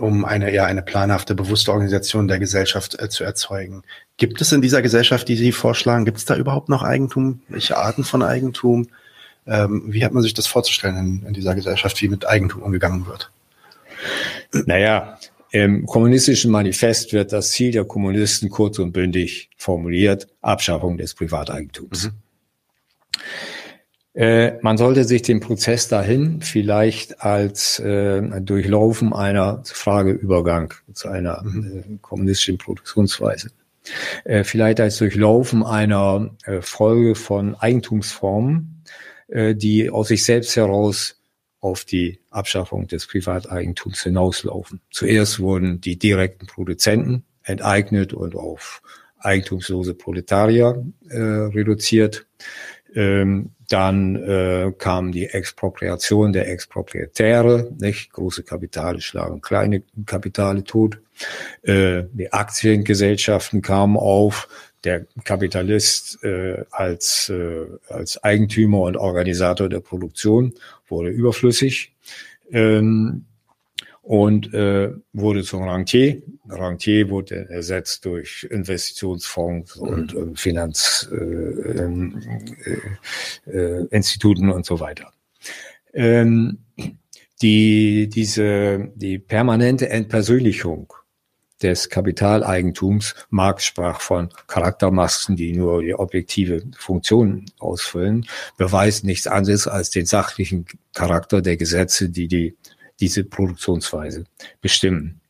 [0.00, 3.82] um eine eher eine planhafte, bewusste Organisation der Gesellschaft äh, zu erzeugen.
[4.16, 7.42] Gibt es in dieser Gesellschaft, die Sie vorschlagen, gibt es da überhaupt noch Eigentum?
[7.48, 8.88] Welche Arten von Eigentum?
[9.46, 13.06] Ähm, wie hat man sich das vorzustellen in, in dieser Gesellschaft, wie mit Eigentum umgegangen
[13.06, 13.30] wird?
[14.66, 15.18] Naja,
[15.52, 22.06] im kommunistischen Manifest wird das Ziel der Kommunisten kurz und bündig formuliert, Abschaffung des Privateigentums.
[22.06, 22.12] Mhm.
[24.12, 31.44] Äh, man sollte sich den Prozess dahin vielleicht als äh, Durchlaufen einer Frageübergang zu einer
[31.44, 33.50] äh, kommunistischen Produktionsweise.
[34.24, 38.82] Äh, vielleicht als Durchlaufen einer äh, Folge von Eigentumsformen,
[39.28, 41.19] äh, die aus sich selbst heraus
[41.60, 44.80] auf die Abschaffung des Privateigentums hinauslaufen.
[44.90, 48.82] Zuerst wurden die direkten Produzenten enteignet und auf
[49.18, 52.26] eigentumslose Proletarier äh, reduziert.
[52.94, 58.12] Ähm, dann äh, kam die Expropriation der Exproprietäre, nicht?
[58.12, 61.00] Große Kapitale schlagen kleine Kapitale tot.
[61.62, 64.48] Äh, die Aktiengesellschaften kamen auf.
[64.84, 70.54] Der Kapitalist äh, als, äh, als Eigentümer und Organisator der Produktion
[70.88, 71.92] wurde überflüssig.
[72.50, 73.26] Ähm,
[74.02, 76.22] und äh, wurde zum Rentier.
[76.48, 82.22] Rentier wurde ersetzt durch Investitionsfonds und äh, Finanzinstituten
[83.46, 85.12] äh, äh, Instituten und so weiter.
[85.92, 86.58] Ähm,
[87.42, 90.92] die, diese, die permanente Entpersönlichung
[91.62, 99.66] des Kapitaleigentums, Marx sprach von Charaktermasken, die nur die objektive Funktion ausfüllen, beweist nichts anderes
[99.66, 102.56] als den sachlichen Charakter der Gesetze, die die
[103.00, 104.24] diese Produktionsweise
[104.60, 105.20] bestimmen.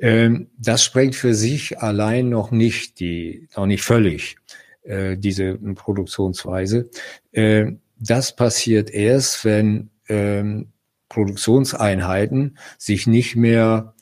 [0.00, 4.36] Ähm, das sprengt für sich allein noch nicht die, noch nicht völlig
[4.82, 6.90] äh, diese Produktionsweise.
[7.32, 10.72] Äh, das passiert erst, wenn ähm,
[11.08, 13.94] Produktionseinheiten sich nicht mehr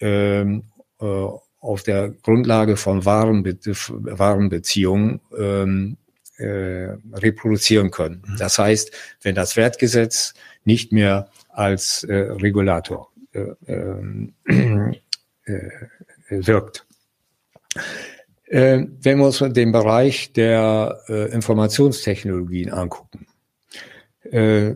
[0.00, 0.64] ähm,
[1.00, 1.28] äh,
[1.60, 5.96] auf der Grundlage von Warenbe Warenbeziehungen ähm,
[6.38, 8.22] äh, reproduzieren können.
[8.26, 8.36] Mhm.
[8.38, 8.92] Das heißt,
[9.22, 10.34] wenn das Wertgesetz
[10.64, 14.34] nicht mehr als äh, Regulator äh, ähm,
[15.44, 15.70] äh,
[16.30, 16.86] wirkt.
[18.46, 23.26] Äh, wenn wir uns den Bereich der äh, Informationstechnologien angucken,
[24.22, 24.74] äh,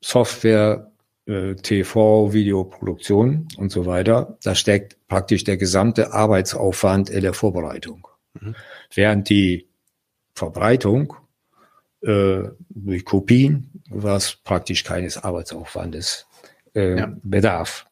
[0.00, 0.87] Software,
[1.28, 8.08] äh, TV, Videoproduktion und so weiter, da steckt praktisch der gesamte Arbeitsaufwand in der Vorbereitung.
[8.40, 8.54] Mhm.
[8.94, 9.68] Während die
[10.34, 11.14] Verbreitung
[12.00, 16.26] äh, durch Kopien, was praktisch keines Arbeitsaufwandes
[16.74, 17.12] äh, ja.
[17.22, 17.86] bedarf.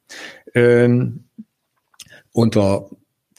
[0.54, 1.24] Ähm,
[2.32, 2.88] unter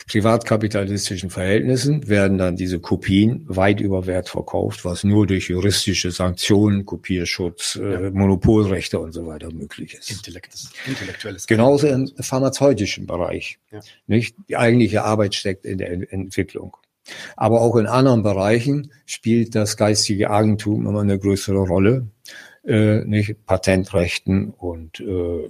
[0.08, 6.86] privatkapitalistischen Verhältnissen werden dann diese Kopien weit über Wert verkauft, was nur durch juristische Sanktionen,
[6.86, 8.00] Kopierschutz, äh, ja.
[8.00, 10.10] äh, Monopolrechte und so weiter möglich ist.
[10.10, 11.46] Intellektes, intellektuelles.
[11.46, 13.60] Genauso im pharmazeutischen Bereich.
[13.72, 13.82] Ja.
[14.08, 14.38] Nicht?
[14.48, 16.78] Die eigentliche Arbeit steckt in der Entwicklung.
[17.36, 22.08] Aber auch in anderen Bereichen spielt das geistige Eigentum immer eine größere Rolle,
[22.66, 25.50] äh, nicht Patentrechten und äh,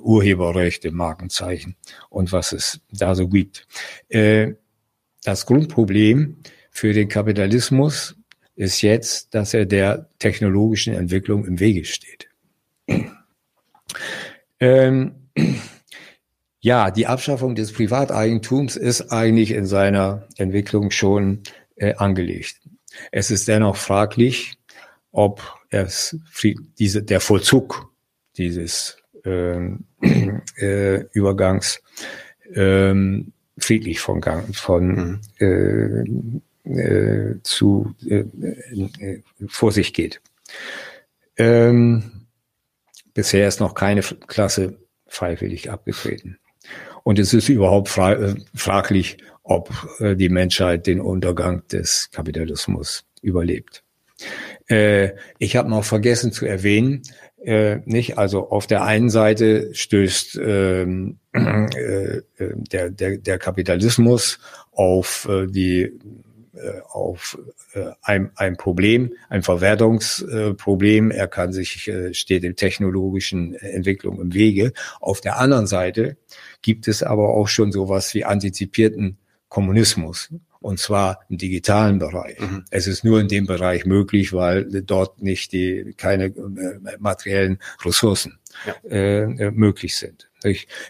[0.00, 1.76] Urheberrechte, Markenzeichen
[2.08, 3.66] und was es da so gibt.
[4.08, 4.54] Äh,
[5.24, 6.38] das Grundproblem
[6.70, 8.16] für den Kapitalismus
[8.54, 12.28] ist jetzt, dass er der technologischen Entwicklung im Wege steht.
[14.60, 15.14] ähm,
[16.60, 21.42] ja, die Abschaffung des Privateigentums ist eigentlich in seiner Entwicklung schon
[21.76, 22.60] äh, angelegt.
[23.10, 24.54] Es ist dennoch fraglich,
[25.12, 26.16] ob es
[26.78, 27.90] diese, der Vollzug
[28.36, 29.01] dieses
[30.56, 31.82] äh, Übergangs
[32.54, 36.42] ähm, friedlich von, Gang, von mhm.
[36.64, 38.24] äh, äh, zu äh,
[39.48, 40.20] vor sich geht.
[41.36, 42.26] Ähm,
[43.14, 46.38] bisher ist noch keine Klasse freiwillig abgetreten.
[47.02, 53.82] Und es ist überhaupt fra fraglich, ob die Menschheit den Untergang des Kapitalismus überlebt.
[54.68, 57.02] Äh, ich habe noch vergessen zu erwähnen,
[57.44, 58.18] äh, nicht?
[58.18, 64.38] Also auf der einen Seite stößt ähm, äh, der, der, der Kapitalismus
[64.70, 65.98] auf äh, die
[66.54, 67.38] äh, auf
[67.72, 71.10] äh, ein, ein Problem, ein Verwertungsproblem.
[71.10, 74.74] Er kann sich, äh, steht in technologischen Entwicklung im Wege.
[75.00, 76.18] Auf der anderen Seite
[76.60, 79.16] gibt es aber auch schon sowas wie antizipierten
[79.48, 80.28] Kommunismus.
[80.62, 82.38] Und zwar im digitalen Bereich.
[82.40, 82.64] Mhm.
[82.70, 88.38] Es ist nur in dem Bereich möglich, weil dort nicht die, keine äh, materiellen Ressourcen
[88.66, 88.90] ja.
[88.90, 90.30] äh, möglich sind.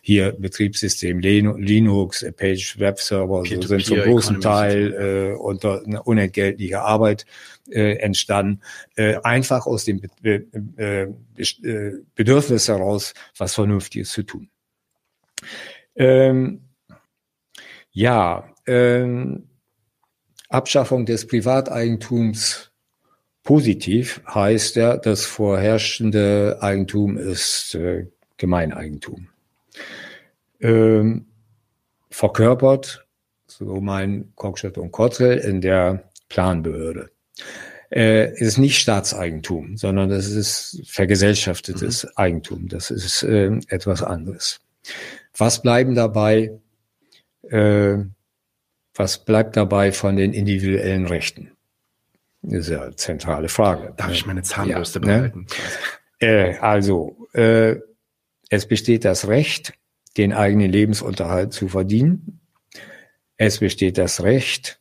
[0.02, 7.26] Hier Betriebssystem Linux, Page Web Server so sind zum großen Teil äh, unter unentgeltlicher Arbeit
[7.70, 8.62] äh, entstanden.
[8.96, 14.48] Äh, einfach aus dem Be Be Be Bedürfnis heraus, was Vernünftiges zu tun.
[15.96, 16.62] Ähm,
[17.90, 19.48] ja, ähm,
[20.52, 22.70] Abschaffung des Privateigentums
[23.42, 29.28] positiv heißt ja, das vorherrschende Eigentum ist äh, Gemeineigentum.
[30.60, 31.26] Ähm,
[32.10, 33.06] verkörpert,
[33.46, 37.10] so mein Cockshot und Kotzel in der Planbehörde.
[37.90, 42.10] Äh, ist nicht Staatseigentum, sondern das ist vergesellschaftetes mhm.
[42.16, 42.68] Eigentum.
[42.68, 44.60] Das ist äh, etwas anderes.
[45.36, 46.52] Was bleiben dabei?
[47.42, 47.98] Äh,
[48.94, 51.52] was bleibt dabei von den individuellen Rechten?
[52.42, 53.94] Das ist ja eine zentrale Frage.
[53.96, 55.12] Darf ich meine Zahnbürste ja, ne?
[55.12, 55.46] behalten?
[56.20, 56.26] Ne?
[56.28, 57.76] Äh, also, äh,
[58.50, 59.74] es besteht das Recht,
[60.16, 62.40] den eigenen Lebensunterhalt zu verdienen.
[63.36, 64.78] Es besteht das Recht,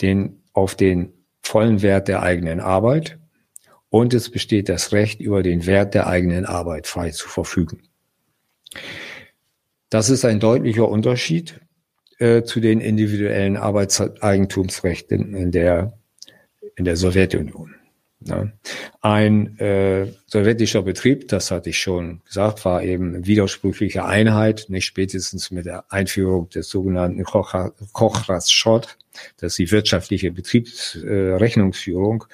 [0.00, 3.18] den, auf den vollen Wert der eigenen Arbeit.
[3.88, 7.82] Und es besteht das Recht, über den Wert der eigenen Arbeit frei zu verfügen.
[9.90, 11.60] Das ist ein deutlicher Unterschied
[12.20, 15.94] äh, zu den individuellen Arbeitseigentumsrechten in der,
[16.76, 17.74] in der Sowjetunion.
[18.22, 18.48] Ja.
[19.00, 25.50] Ein äh, sowjetischer Betrieb, das hatte ich schon gesagt, war eben widersprüchliche Einheit, nicht spätestens
[25.50, 28.98] mit der Einführung des sogenannten Kochratschott,
[29.38, 32.24] das ist die wirtschaftliche Betriebsrechnungsführung,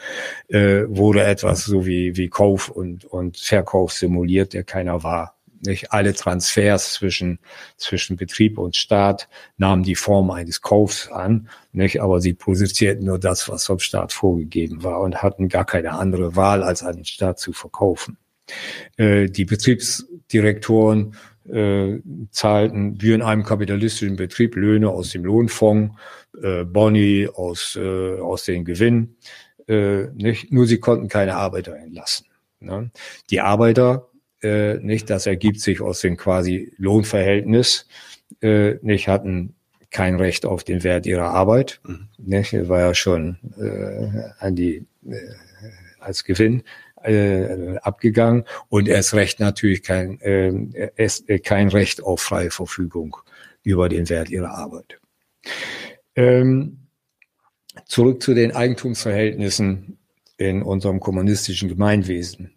[0.48, 5.35] äh, wurde etwas so wie, wie Kauf und, und Verkauf simuliert, der keiner war.
[5.66, 7.38] Nicht alle Transfers zwischen,
[7.76, 12.00] zwischen Betrieb und Staat nahmen die Form eines Kaufs an, nicht?
[12.00, 16.36] aber sie produzierten nur das, was vom Staat vorgegeben war und hatten gar keine andere
[16.36, 18.16] Wahl, als an den Staat zu verkaufen.
[18.96, 21.16] Äh, die Betriebsdirektoren
[21.48, 22.00] äh,
[22.30, 25.94] zahlten wie in einem kapitalistischen Betrieb Löhne aus dem Lohnfonds,
[26.42, 29.16] äh, Boni aus, äh, aus den Gewinnen.
[29.68, 30.52] Äh, nicht?
[30.52, 32.26] Nur sie konnten keine Arbeiter entlassen.
[32.60, 32.90] Ne?
[33.30, 34.08] Die Arbeiter
[34.46, 37.86] äh, nicht, das ergibt sich aus dem quasi Lohnverhältnis,
[38.40, 39.54] äh, nicht hatten
[39.90, 41.80] kein Recht auf den Wert ihrer Arbeit.
[41.84, 42.08] Mhm.
[42.18, 45.16] Nicht, war ja schon äh, an die äh,
[46.00, 46.62] als Gewinn
[47.02, 53.16] äh, abgegangen und erst recht natürlich kein äh, erst, äh, kein Recht auf freie Verfügung
[53.62, 55.00] über den Wert ihrer Arbeit.
[56.14, 56.78] Ähm,
[57.86, 59.98] zurück zu den Eigentumsverhältnissen
[60.38, 62.52] in unserem kommunistischen Gemeinwesen.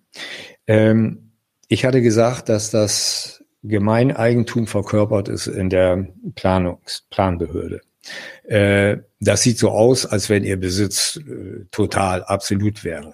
[0.68, 1.29] Ähm,
[1.70, 7.82] ich hatte gesagt, dass das Gemeineigentum verkörpert ist in der Planungs Planbehörde.
[8.44, 13.14] Äh, das sieht so aus, als wenn ihr Besitz äh, total absolut wäre.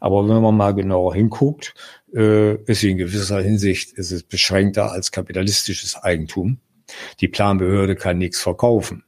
[0.00, 1.74] Aber wenn man mal genauer hinguckt,
[2.12, 6.58] äh, ist in gewisser Hinsicht ist es beschränkter als kapitalistisches Eigentum.
[7.20, 9.04] Die Planbehörde kann nichts verkaufen.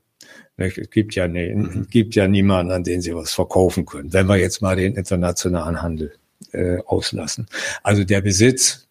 [0.57, 4.13] Es gibt ja, ne, gibt ja niemanden, an den sie was verkaufen können.
[4.13, 6.13] Wenn wir jetzt mal den internationalen Handel
[6.53, 7.47] äh, auslassen.
[7.83, 8.89] Also der Besitz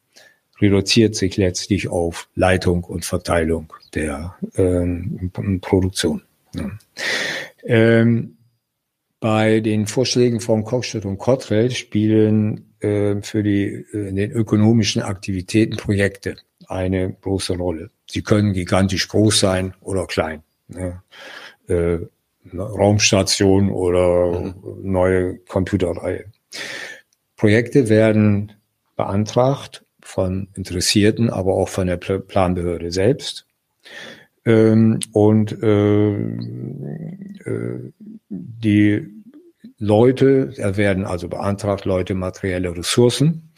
[0.59, 5.31] reduziert sich letztlich auf Leitung und Verteilung der ähm,
[5.61, 6.23] Produktion.
[6.55, 6.71] Ja.
[7.63, 8.37] Ähm,
[9.19, 15.77] bei den Vorschlägen von Kochstedt und Cottrell spielen äh, für die äh, den ökonomischen Aktivitäten
[15.77, 16.37] Projekte
[16.67, 17.89] eine große Rolle.
[18.09, 20.43] Sie können gigantisch groß sein oder klein.
[20.67, 21.01] Ne?
[21.67, 21.97] Äh,
[22.53, 24.53] Raumstation oder mhm.
[24.83, 26.25] neue Computerreihe.
[27.37, 28.51] Projekte werden
[28.95, 33.45] beantragt von Interessierten, aber auch von der Planbehörde selbst.
[34.45, 37.91] Ähm, und äh, äh,
[38.29, 39.07] die
[39.77, 43.51] Leute, da werden also beantragt Leute materielle Ressourcen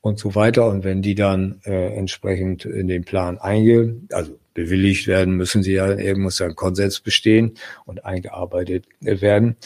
[0.00, 0.68] und so weiter.
[0.68, 5.72] Und wenn die dann äh, entsprechend in den Plan einge, also bewilligt werden, müssen sie
[5.72, 7.54] ja, eben muss ein Konsens bestehen
[7.86, 9.56] und eingearbeitet werden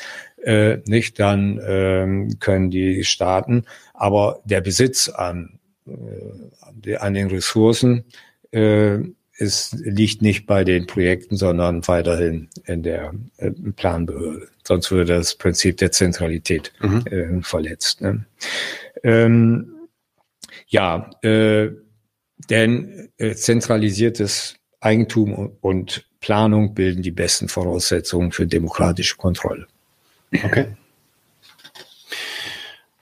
[0.45, 8.05] äh, nicht, dann ähm, können die Staaten, aber der Besitz an, äh, an den Ressourcen
[8.51, 8.99] äh,
[9.37, 14.49] ist, liegt nicht bei den Projekten, sondern weiterhin in der äh, Planbehörde.
[14.67, 17.05] Sonst würde das Prinzip der Zentralität mhm.
[17.07, 18.01] äh, verletzt.
[18.01, 18.27] Ne?
[19.03, 19.75] Ähm,
[20.69, 21.71] ja, äh,
[22.51, 29.67] denn äh, zentralisiertes Eigentum und Planung bilden die besten Voraussetzungen für demokratische Kontrolle.
[30.33, 30.67] Okay.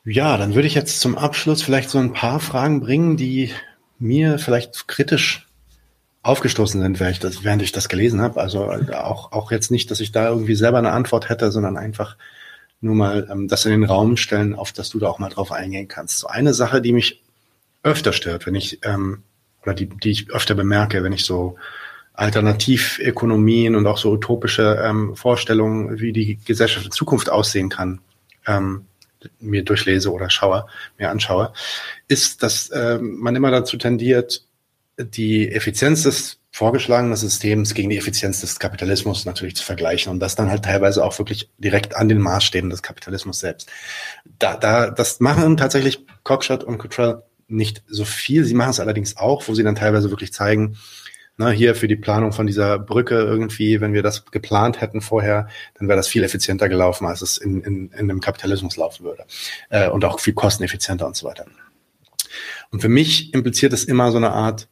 [0.05, 3.53] Ja, dann würde ich jetzt zum Abschluss vielleicht so ein paar Fragen bringen, die
[3.99, 5.47] mir vielleicht kritisch
[6.23, 8.41] aufgestoßen sind, während ich das, während ich das gelesen habe.
[8.41, 12.17] Also auch, auch jetzt nicht, dass ich da irgendwie selber eine Antwort hätte, sondern einfach
[12.81, 15.53] nur mal ähm, das in den Raum stellen, auf das du da auch mal drauf
[15.53, 16.19] eingehen kannst.
[16.19, 17.23] So eine Sache, die mich
[17.85, 19.23] öfter stört, wenn ich, ähm,
[19.63, 21.57] oder die, die ich öfter bemerke, wenn ich so
[22.15, 28.01] Alternativökonomien und auch so utopische ähm, Vorstellungen, wie die Gesellschaft in Zukunft aussehen kann,
[28.47, 28.87] ähm,
[29.41, 30.67] mir durchlese oder schaue,
[30.99, 31.53] mir anschaue,
[32.09, 34.45] ist, dass ähm, man immer dazu tendiert,
[34.99, 40.35] die Effizienz des vorgeschlagenen Systems gegen die Effizienz des Kapitalismus natürlich zu vergleichen und das
[40.35, 43.71] dann halt teilweise auch wirklich direkt an den Maßstäben des Kapitalismus selbst.
[44.39, 48.45] Da, da, das machen tatsächlich Cockshot und Cottrell nicht so viel.
[48.45, 50.77] Sie machen es allerdings auch, wo sie dann teilweise wirklich zeigen,
[51.37, 55.49] na, hier für die Planung von dieser Brücke irgendwie, wenn wir das geplant hätten vorher,
[55.75, 59.25] dann wäre das viel effizienter gelaufen, als es in, in, in einem Kapitalismus laufen würde.
[59.71, 61.47] Äh, und auch viel kosteneffizienter und so weiter.
[62.71, 64.69] Und für mich impliziert es immer so eine Art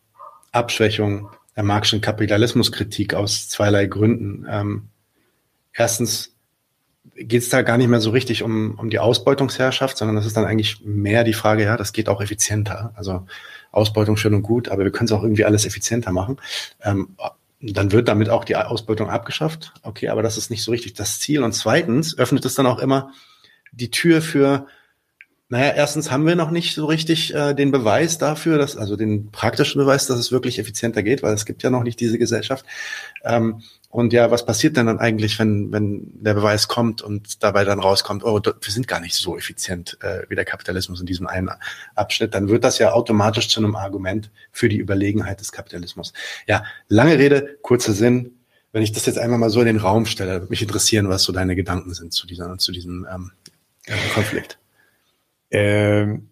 [0.52, 4.46] Abschwächung der marxischen Kapitalismuskritik aus zweierlei Gründen.
[4.48, 4.88] Ähm,
[5.72, 6.34] erstens
[7.16, 10.36] geht es da gar nicht mehr so richtig um, um die Ausbeutungsherrschaft, sondern das ist
[10.36, 12.92] dann eigentlich mehr die Frage, ja, das geht auch effizienter.
[12.94, 13.26] Also
[13.72, 16.38] Ausbeutung schön und gut, aber wir können es auch irgendwie alles effizienter machen.
[16.82, 17.16] Ähm,
[17.60, 19.74] dann wird damit auch die Ausbeutung abgeschafft.
[19.82, 21.42] Okay, aber das ist nicht so richtig das Ziel.
[21.42, 23.12] Und zweitens öffnet es dann auch immer
[23.72, 24.66] die Tür für
[25.50, 29.32] naja, erstens haben wir noch nicht so richtig äh, den Beweis dafür, dass, also den
[29.32, 32.64] praktischen Beweis, dass es wirklich effizienter geht, weil es gibt ja noch nicht diese Gesellschaft.
[33.24, 37.64] Ähm, und ja, was passiert denn dann eigentlich, wenn, wenn der Beweis kommt und dabei
[37.64, 41.26] dann rauskommt, oh, wir sind gar nicht so effizient äh, wie der Kapitalismus in diesem
[41.26, 41.50] einen
[41.96, 46.12] Abschnitt, dann wird das ja automatisch zu einem Argument für die Überlegenheit des Kapitalismus.
[46.46, 48.36] Ja, lange Rede, kurzer Sinn.
[48.70, 51.24] Wenn ich das jetzt einmal mal so in den Raum stelle, würde mich interessieren, was
[51.24, 53.32] so deine Gedanken sind zu dieser, zu diesem ähm,
[54.14, 54.60] Konflikt.
[55.50, 56.30] Ähm,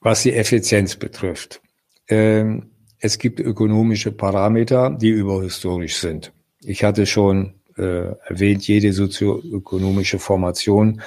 [0.00, 1.60] was die Effizienz betrifft.
[2.08, 6.32] Ähm, es gibt ökonomische Parameter, die überhistorisch sind.
[6.62, 11.00] Ich hatte schon äh, erwähnt, jede sozioökonomische Formation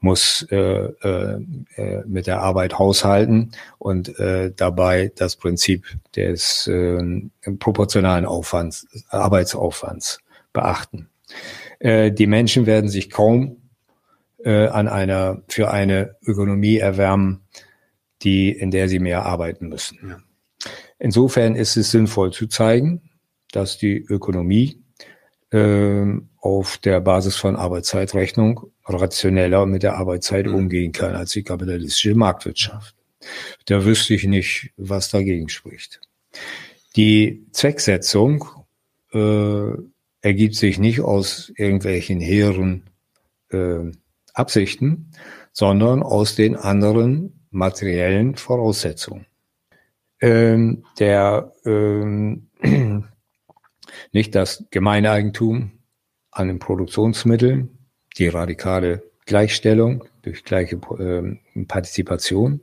[0.00, 1.40] muss äh, äh,
[1.76, 7.22] äh mit der Arbeit haushalten und äh, dabei das Prinzip des äh,
[7.58, 10.20] proportionalen Aufwands, Arbeitsaufwands
[10.52, 11.08] beachten.
[11.80, 13.56] Äh, die Menschen werden sich kaum
[14.44, 17.42] äh, an einer, für eine Ökonomie erwärmen,
[18.22, 19.98] die, in der sie mehr arbeiten müssen.
[20.08, 20.18] Ja.
[20.98, 23.10] Insofern ist es sinnvoll zu zeigen,
[23.52, 24.82] dass die Ökonomie
[25.50, 26.04] äh,
[26.38, 30.54] auf der Basis von Arbeitszeitrechnung rationeller mit der Arbeitszeit mhm.
[30.54, 32.94] umgehen kann als die kapitalistische Marktwirtschaft.
[33.66, 36.00] Da wüsste ich nicht, was dagegen spricht.
[36.96, 38.44] Die Zwecksetzung
[39.12, 39.72] äh,
[40.22, 42.84] ergibt sich nicht aus irgendwelchen hehren
[43.50, 43.90] äh,
[44.34, 45.10] Absichten,
[45.52, 49.26] sondern aus den anderen materiellen Voraussetzungen.
[50.20, 52.48] Ähm, der ähm,
[54.12, 55.72] nicht das Gemeineigentum
[56.30, 57.78] an den Produktionsmitteln,
[58.18, 62.60] die radikale Gleichstellung durch gleiche äh, Partizipation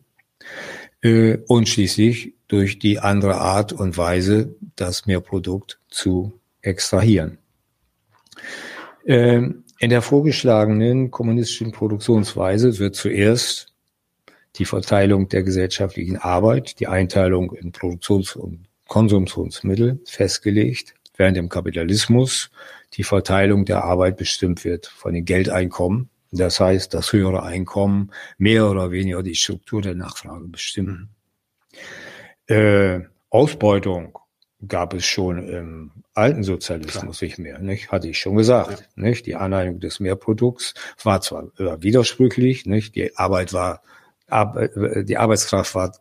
[1.01, 7.39] äh, und schließlich durch die andere Art und Weise, das Mehrprodukt zu extrahieren.
[9.05, 13.73] Ähm, in der vorgeschlagenen kommunistischen Produktionsweise wird zuerst
[14.55, 22.49] die Verteilung der gesellschaftlichen Arbeit, die Einteilung in Produktions- und Konsumtionsmittel festgelegt, während im Kapitalismus
[22.93, 26.09] die Verteilung der Arbeit bestimmt wird von den Geldeinkommen.
[26.31, 31.09] Das heißt, das höhere Einkommen mehr oder weniger die Struktur der Nachfrage bestimmen.
[32.47, 34.17] Äh, Ausbeutung
[34.65, 37.27] gab es schon im alten Sozialismus Klar.
[37.27, 37.91] nicht mehr, nicht?
[37.91, 39.03] Hatte ich schon gesagt, ja.
[39.03, 39.25] nicht?
[39.25, 42.95] Die Aneignung des Mehrprodukts war zwar widersprüchlich, nicht?
[42.95, 43.81] Die Arbeit war,
[44.29, 45.91] die Arbeitskraft war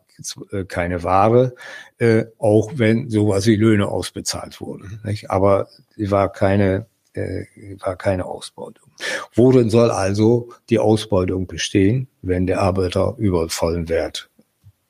[0.51, 1.53] äh, keine Ware,
[1.99, 5.29] äh, auch wenn sowas wie Löhne ausbezahlt wurden, nicht?
[5.29, 7.45] Aber sie war keine, äh,
[7.79, 8.89] war keine Ausbeutung.
[9.35, 14.29] Worin soll also die Ausbeutung bestehen, wenn der Arbeiter über vollen Wert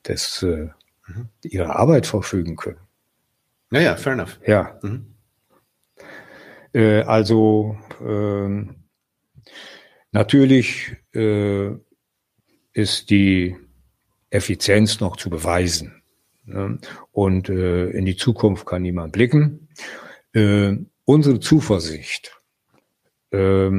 [0.06, 0.70] des, äh,
[1.06, 1.28] mhm.
[1.42, 2.87] ihrer Arbeit verfügen können?
[3.70, 4.40] Ja, ja, fair enough.
[4.46, 4.78] Ja.
[4.82, 5.14] Mhm.
[6.72, 8.66] Äh, also äh,
[10.12, 11.70] natürlich äh,
[12.72, 13.56] ist die
[14.30, 16.02] Effizienz noch zu beweisen.
[16.44, 16.78] Ne?
[17.12, 19.68] Und äh, in die Zukunft kann niemand blicken.
[20.32, 22.36] Äh, unsere Zuversicht,
[23.30, 23.70] äh,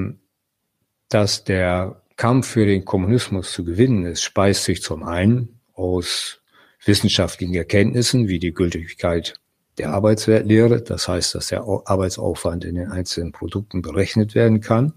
[1.10, 6.42] dass der Kampf für den Kommunismus zu gewinnen ist, speist sich zum einen aus
[6.86, 9.36] wissenschaftlichen Erkenntnissen wie die Gültigkeit
[9.80, 10.82] der Arbeitswertlehre.
[10.82, 14.94] Das heißt, dass der Arbeitsaufwand in den einzelnen Produkten berechnet werden kann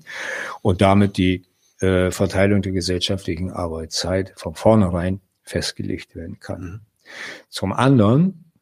[0.60, 1.44] und damit die
[1.80, 6.60] äh, Verteilung der gesellschaftlichen Arbeitszeit von vornherein festgelegt werden kann.
[6.60, 6.80] Mhm.
[7.48, 8.52] Zum anderen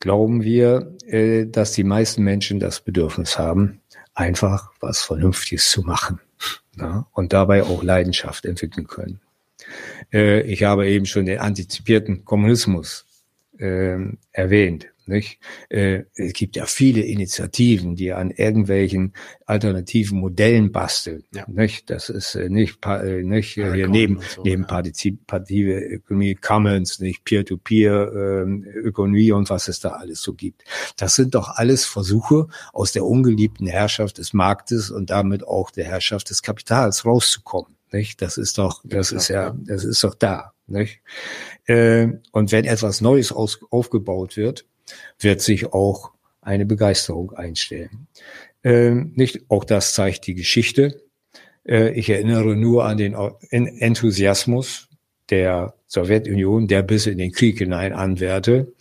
[0.00, 3.80] glauben wir, äh, dass die meisten Menschen das Bedürfnis haben,
[4.14, 6.20] einfach was Vernünftiges zu machen
[6.76, 9.20] ja, und dabei auch Leidenschaft entwickeln können.
[10.12, 13.04] Äh, ich habe eben schon den antizipierten Kommunismus
[13.58, 14.88] ähm, erwähnt.
[15.08, 15.40] Nicht?
[15.70, 19.14] Äh, es gibt ja viele Initiativen, die an irgendwelchen
[19.46, 21.24] alternativen Modellen basteln.
[21.34, 21.46] Ja.
[21.48, 21.88] Nicht?
[21.88, 24.68] Das ist äh, nicht, äh, nicht äh, hier neben, so, neben ja.
[24.68, 30.64] partizipative Ökonomie, Commons, nicht Peer-to-Peer ähm, Ökonomie und was es da alles so gibt.
[30.98, 35.86] Das sind doch alles Versuche, aus der ungeliebten Herrschaft des Marktes und damit auch der
[35.86, 37.74] Herrschaft des Kapitals rauszukommen.
[37.92, 38.20] Nicht?
[38.20, 40.52] Das ist doch, das ist ja, das ist doch da.
[40.66, 41.00] Nicht?
[41.64, 44.66] Äh, und wenn etwas Neues aus, aufgebaut wird,
[45.18, 48.06] wird sich auch eine Begeisterung einstellen.
[48.64, 51.02] Ähm, nicht, auch das zeigt die Geschichte.
[51.66, 53.14] Äh, ich erinnere nur an den
[53.50, 54.88] Enthusiasmus
[55.30, 58.72] der Sowjetunion, der bis in den Krieg hinein anwährte,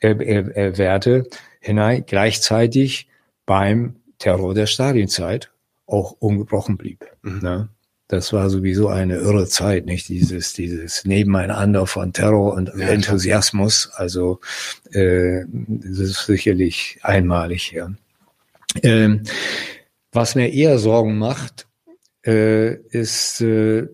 [0.00, 1.28] äh, äh, Werte
[1.60, 3.08] hinein, gleichzeitig
[3.46, 5.50] beim Terror der Stalinzeit
[5.86, 7.06] auch ungebrochen blieb.
[7.22, 7.38] Mhm.
[7.40, 7.68] Ne?
[8.12, 13.90] Das war sowieso eine irre Zeit, nicht dieses dieses Nebeneinander von Terror und ja, Enthusiasmus.
[13.94, 14.38] Also
[14.90, 17.96] äh, das ist sicherlich einmalig hier.
[18.82, 19.22] Ähm,
[20.12, 21.66] was mir eher Sorgen macht,
[22.26, 23.88] äh, ist äh,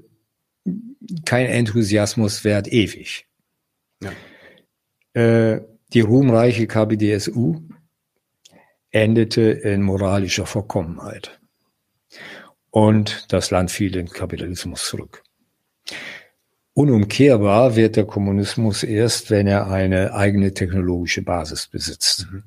[1.24, 3.28] kein Enthusiasmus wert ewig.
[4.02, 4.10] Ja.
[5.12, 5.60] Äh,
[5.92, 7.62] die ruhmreiche KBDSU
[8.90, 11.37] endete in moralischer Verkommenheit
[12.70, 15.22] und das Land fiel in Kapitalismus zurück.
[16.74, 22.28] Unumkehrbar wird der Kommunismus erst, wenn er eine eigene technologische Basis besitzt.
[22.30, 22.44] Mhm.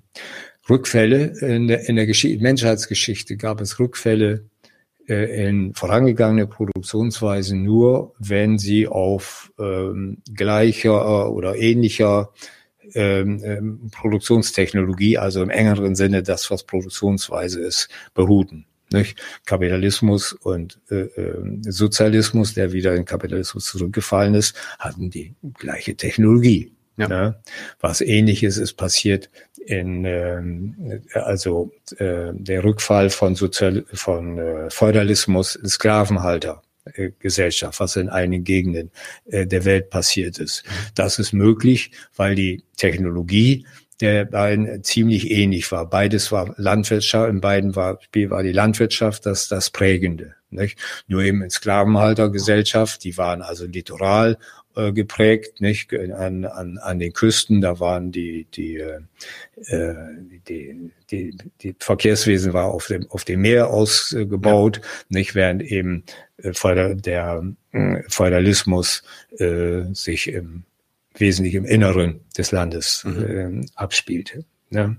[0.69, 2.07] Rückfälle in der, in der
[2.39, 4.45] Menschheitsgeschichte gab es Rückfälle
[5.07, 12.31] äh, in vorangegangene Produktionsweisen nur, wenn sie auf ähm, gleicher oder ähnlicher
[12.93, 18.65] ähm, ähm, Produktionstechnologie, also im engeren Sinne das, was Produktionsweise ist, beruhten.
[18.91, 19.21] Nicht?
[19.45, 26.73] Kapitalismus und äh, äh, Sozialismus, der wieder in Kapitalismus zurückgefallen ist, hatten die gleiche Technologie.
[26.97, 27.07] Ja.
[27.07, 27.41] Ne?
[27.79, 29.29] Was ähnliches ist passiert
[29.65, 36.61] in ähm, also äh, der Rückfall von Sozial von äh, Feudalismus in Sklavenhalter.
[36.83, 38.91] Äh, Gesellschaft, was in einigen Gegenden
[39.25, 40.65] äh, der Welt passiert ist.
[40.65, 40.69] Mhm.
[40.95, 43.67] Das ist möglich, weil die Technologie
[44.01, 45.89] der beiden ziemlich ähnlich war.
[45.89, 50.35] Beides war Landwirtschaft, in beiden war, war die Landwirtschaft das, das Prägende.
[50.49, 50.77] Nicht?
[51.07, 54.37] Nur eben in Sklavenhaltergesellschaft, die waren also litoral
[54.75, 58.99] äh, geprägt, nicht an, an, an den Küsten, da waren die die, äh,
[60.47, 64.83] die die die Verkehrswesen war auf dem auf dem Meer ausgebaut, ja.
[65.09, 66.03] nicht während eben
[66.37, 69.03] äh, der äh, Feudalismus
[69.37, 70.63] äh, sich im
[71.15, 73.63] wesentlich im Inneren des Landes mhm.
[73.63, 74.45] äh, abspielte.
[74.69, 74.97] Ne?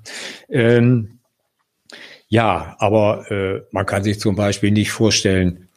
[0.48, 1.18] Ähm,
[2.28, 5.68] ja, aber äh, man kann sich zum Beispiel nicht vorstellen,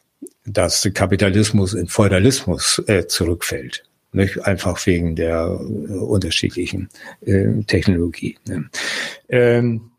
[0.46, 3.84] dass Kapitalismus in Feudalismus äh, zurückfällt.
[4.12, 4.42] Nicht?
[4.44, 6.88] Einfach wegen der äh, unterschiedlichen
[7.22, 8.38] äh, Technologie.
[8.46, 8.70] Ne?
[9.28, 9.90] Ähm,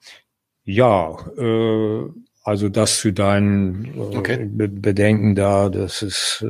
[0.63, 2.09] ja, äh,
[2.43, 4.49] also das zu deinen äh, okay.
[4.49, 6.45] Bedenken da, das ist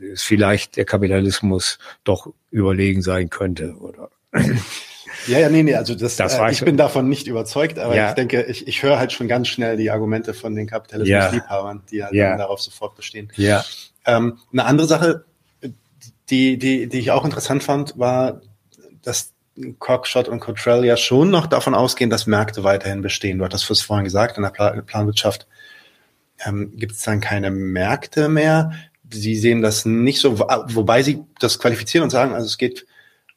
[0.00, 4.10] ist vielleicht der Kapitalismus doch überlegen sein könnte, oder?
[5.26, 8.08] Ja, ja, nee, nee, also das, das äh, ich bin davon nicht überzeugt, aber ja.
[8.08, 12.04] ich denke, ich, ich höre halt schon ganz schnell die Argumente von den Kapitalismusliebhabern, die
[12.04, 12.36] halt ja.
[12.36, 13.30] darauf sofort bestehen.
[13.36, 13.64] Ja.
[14.04, 15.24] Ähm, eine andere Sache,
[16.30, 18.40] die, die, die ich auch interessant fand, war,
[19.02, 19.32] dass
[19.78, 23.38] Cockshot und Cottrell ja schon noch davon ausgehen, dass Märkte weiterhin bestehen.
[23.38, 25.46] Du hattest es vorhin gesagt, in der Planwirtschaft
[26.44, 28.72] ähm, gibt es dann keine Märkte mehr.
[29.14, 32.86] Sie sehen das nicht so, wobei Sie das qualifizieren und sagen, also es geht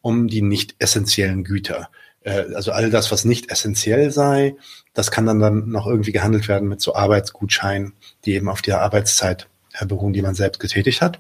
[0.02, 1.90] um die nicht essentiellen Güter.
[2.22, 4.56] Äh, also all das, was nicht essentiell sei,
[4.94, 7.94] das kann dann, dann noch irgendwie gehandelt werden mit so Arbeitsgutscheinen,
[8.26, 9.48] die eben auf der Arbeitszeit
[9.80, 11.20] äh, beruhen, die man selbst getätigt hat.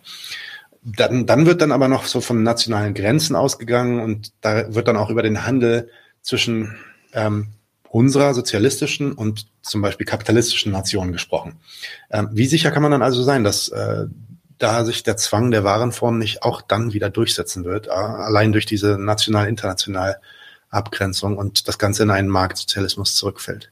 [0.83, 4.97] Dann, dann wird dann aber noch so von nationalen Grenzen ausgegangen und da wird dann
[4.97, 5.89] auch über den Handel
[6.21, 6.77] zwischen
[7.13, 7.47] ähm,
[7.89, 11.57] unserer sozialistischen und zum Beispiel kapitalistischen Nation gesprochen.
[12.11, 14.05] Ähm, wie sicher kann man dann also sein, dass äh,
[14.57, 18.65] da sich der Zwang der Warenform nicht auch dann wieder durchsetzen wird, äh, allein durch
[18.65, 20.19] diese national-international
[20.69, 23.71] Abgrenzung und das Ganze in einen Marktsozialismus zurückfällt.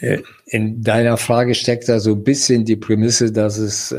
[0.00, 3.96] Äh, in deiner Frage steckt da so ein bisschen die Prämisse, dass es äh,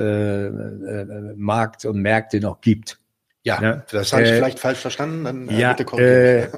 [0.47, 2.99] äh, Markt und Märkte noch gibt.
[3.43, 3.83] Ja, ja?
[3.91, 5.23] das habe ich äh, vielleicht falsch verstanden.
[5.23, 6.51] Dann, äh, ja, bitte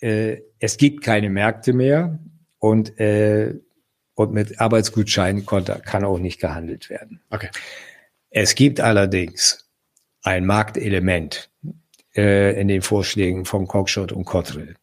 [0.00, 2.18] äh, es gibt keine Märkte mehr
[2.58, 3.54] und äh,
[4.18, 7.20] und mit Arbeitsgutscheinen konnte, kann auch nicht gehandelt werden.
[7.30, 7.50] Okay.
[8.30, 9.70] Es gibt allerdings
[10.22, 11.50] ein Marktelement
[12.16, 14.74] äh, in den Vorschlägen von Cockshot und Cottrell.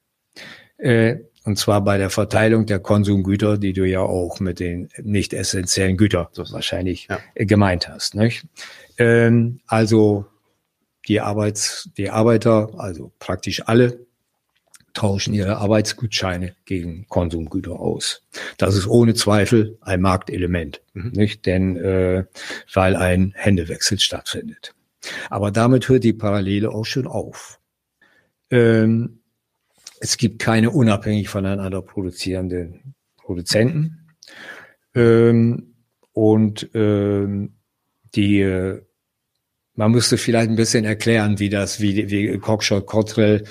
[0.78, 5.34] Äh, und zwar bei der Verteilung der Konsumgüter, die du ja auch mit den nicht
[5.34, 7.20] essentiellen Gütern so wahrscheinlich ja.
[7.36, 8.16] gemeint hast.
[8.16, 8.48] Nicht?
[8.98, 10.26] Ähm, also
[11.10, 14.00] die Arbeits, die Arbeiter, also praktisch alle,
[14.96, 18.24] tauschen ihre Arbeitsgutscheine gegen Konsumgüter aus.
[18.58, 21.12] Das ist ohne Zweifel ein Marktelement, mhm.
[21.12, 21.46] nicht?
[21.46, 22.26] Denn äh,
[22.74, 24.74] weil ein Händewechsel stattfindet.
[25.30, 27.60] Aber damit hört die Parallele auch schon auf.
[28.50, 29.20] Ähm,
[30.00, 34.08] es gibt keine unabhängig voneinander produzierenden Produzenten.
[34.96, 35.76] Ähm,
[36.14, 37.54] und ähm,
[38.16, 38.82] die äh,
[39.76, 43.44] man müsste vielleicht ein bisschen erklären, wie das, wie, wie Cockshot Cottrell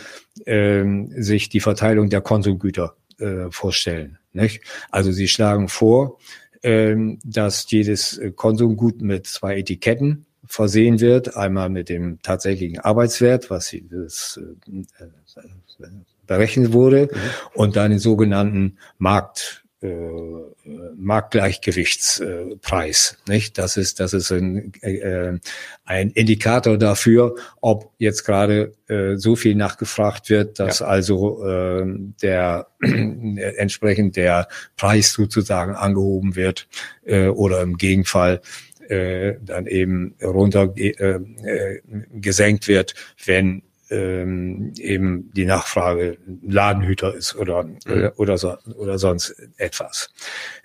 [0.47, 4.19] ähm, sich die Verteilung der Konsumgüter äh, vorstellen.
[4.33, 4.63] Nicht?
[4.91, 6.19] Also sie schlagen vor,
[6.63, 11.37] ähm, dass jedes Konsumgut mit zwei Etiketten versehen wird.
[11.37, 15.89] Einmal mit dem tatsächlichen Arbeitswert, was sie, das, äh, äh,
[16.27, 17.19] berechnet wurde, mhm.
[17.55, 20.55] und dann den sogenannten Markt äh,
[20.97, 23.19] Marktgleichgewichtspreis.
[23.29, 23.59] Nicht?
[23.59, 25.39] Das ist, das ist ein, äh,
[25.85, 30.87] ein Indikator dafür, ob jetzt gerade äh, so viel nachgefragt wird, dass ja.
[30.87, 31.85] also äh,
[32.23, 36.67] der äh, entsprechend der Preis sozusagen angehoben wird
[37.05, 38.41] äh, oder im Gegenfall
[38.89, 41.81] äh, dann eben runter äh, äh,
[42.13, 42.95] gesenkt wird,
[43.25, 47.79] wenn ähm, eben die Nachfrage Ladenhüter ist oder, mhm.
[47.87, 50.11] oder, oder, so, oder sonst etwas.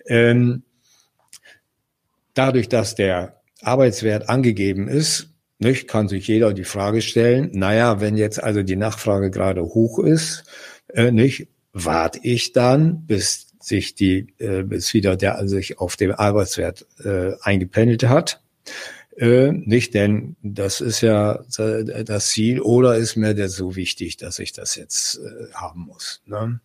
[0.06, 0.64] Ähm,
[2.34, 5.30] dadurch, dass der Arbeitswert angegeben ist,
[5.60, 10.00] nicht, kann sich jeder die Frage stellen, naja, wenn jetzt also die Nachfrage gerade hoch
[10.00, 10.46] ist,
[10.94, 16.14] äh, nicht, warte ich dann, bis sich die, äh, bis wieder der sich auf dem
[16.14, 18.42] Arbeitswert äh, eingependelt hat
[19.20, 21.44] äh, nicht, denn das ist ja
[22.06, 26.22] das Ziel oder ist mir das so wichtig, dass ich das jetzt äh, haben muss.
[26.26, 26.62] Ne?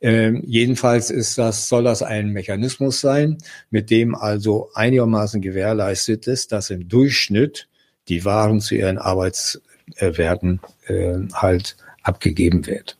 [0.00, 3.38] Ähm, jedenfalls ist das, soll das ein Mechanismus sein,
[3.70, 7.68] mit dem also einigermaßen gewährleistet ist, dass im Durchschnitt
[8.08, 12.98] die Waren zu ihren Arbeitswerten äh, halt abgegeben wird.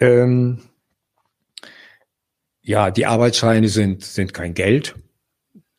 [0.00, 0.60] Ähm,
[2.62, 4.94] ja, die Arbeitsscheine sind, sind kein Geld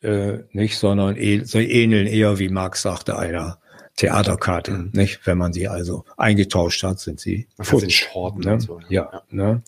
[0.02, 3.60] äh, nicht, sondern eh, sie ähneln eher, wie Marx sagte, einer
[3.96, 4.92] Theaterkarte, mhm.
[4.94, 5.26] nicht?
[5.26, 8.08] Wenn man sie also eingetauscht hat, sind sie futsch.
[8.38, 8.62] Ne?
[8.62, 9.24] So, ja, ja.
[9.30, 9.62] Ne?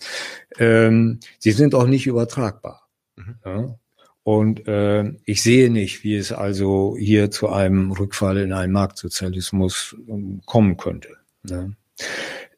[0.58, 2.88] Ähm, sie sind auch nicht übertragbar.
[3.18, 3.36] Mhm.
[3.46, 3.76] Ja?
[4.24, 9.96] Und äh, ich sehe nicht, wie es also hier zu einem Rückfall in einen Marktsozialismus
[10.08, 11.10] ähm, kommen könnte.
[11.44, 11.76] Ne?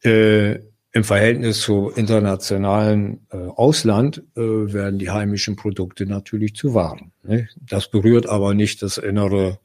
[0.03, 0.59] Äh,
[0.93, 7.11] im Verhältnis zu internationalen äh, Ausland äh, werden die heimischen Produkte natürlich zu Waren.
[7.23, 7.49] Ne?
[7.59, 9.59] Das berührt aber nicht das innere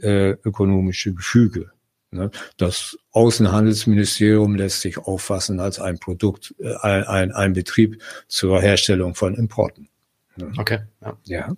[0.00, 1.72] äh, ökonomische Gefüge.
[2.12, 2.30] Ne?
[2.58, 9.34] Das Außenhandelsministerium lässt sich auffassen als ein Produkt, äh, ein, ein Betrieb zur Herstellung von
[9.34, 9.88] Importen.
[10.36, 10.52] Ne?
[10.58, 10.78] Okay.
[11.02, 11.18] Ja.
[11.24, 11.56] ja.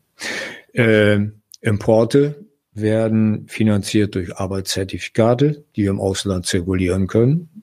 [0.72, 1.28] Äh,
[1.60, 7.60] Importe werden finanziert durch Arbeitszertifikate, die im Ausland zirkulieren können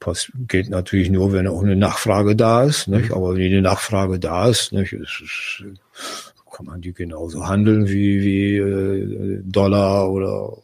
[0.00, 2.88] Pass geht natürlich nur, wenn auch eine Nachfrage da ist.
[2.88, 3.08] Nicht?
[3.08, 3.14] Mhm.
[3.14, 5.64] Aber wenn eine Nachfrage da ist, nicht, ist, ist,
[6.58, 10.58] kann man die genauso handeln wie, wie äh, Dollar oder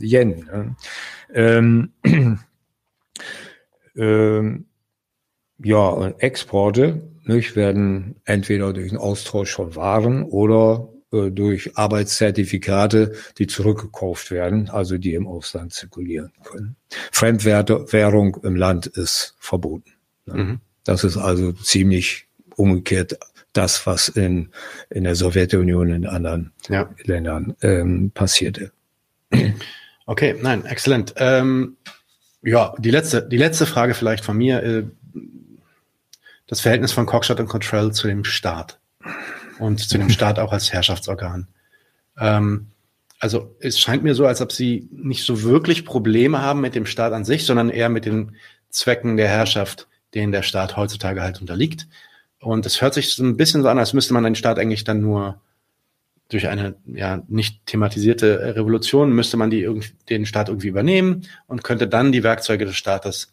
[0.00, 0.46] Yen.
[0.46, 0.76] Ne?
[1.32, 1.90] Ähm,
[3.96, 4.64] ähm,
[5.62, 13.14] ja, und Exporte nicht, werden entweder durch den Austausch von Waren oder äh, durch Arbeitszertifikate,
[13.38, 16.76] die zurückgekauft werden, also die im Ausland zirkulieren können.
[17.12, 19.92] Fremdwährung im Land ist verboten.
[20.26, 20.60] Mhm.
[20.84, 22.26] Das ist also ziemlich
[22.56, 23.18] umgekehrt
[23.52, 24.50] das, was in,
[24.90, 26.88] in der Sowjetunion in anderen ja.
[27.04, 28.72] Ländern ähm, passierte.
[30.06, 31.14] Okay, nein, exzellent.
[31.18, 31.76] Ähm,
[32.42, 34.62] ja, die letzte, die letzte Frage vielleicht von mir.
[34.62, 34.84] Äh,
[36.46, 38.80] das Verhältnis von Cockshot und Control zu dem Staat
[39.60, 41.46] und zu dem Staat auch als Herrschaftsorgan.
[42.18, 42.66] Ähm,
[43.18, 46.86] also es scheint mir so, als ob sie nicht so wirklich Probleme haben mit dem
[46.86, 48.36] Staat an sich, sondern eher mit den
[48.70, 51.86] Zwecken der Herrschaft, denen der Staat heutzutage halt unterliegt.
[52.40, 54.84] Und es hört sich so ein bisschen so an, als müsste man den Staat eigentlich
[54.84, 55.40] dann nur
[56.30, 59.68] durch eine ja nicht thematisierte Revolution müsste man die
[60.08, 63.32] den Staat irgendwie übernehmen und könnte dann die Werkzeuge des Staates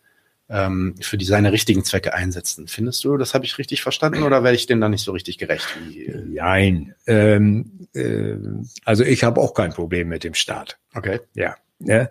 [0.49, 2.67] ähm, für die seine richtigen Zwecke einsetzen.
[2.67, 5.37] Findest du, das habe ich richtig verstanden oder werde ich dem dann nicht so richtig
[5.37, 5.67] gerecht?
[5.87, 6.23] Wie, äh?
[6.25, 6.95] Nein.
[7.05, 8.35] Ähm, äh,
[8.85, 10.77] also ich habe auch kein Problem mit dem Staat.
[10.93, 11.19] Okay.
[11.33, 11.55] Ja.
[11.79, 12.07] ja.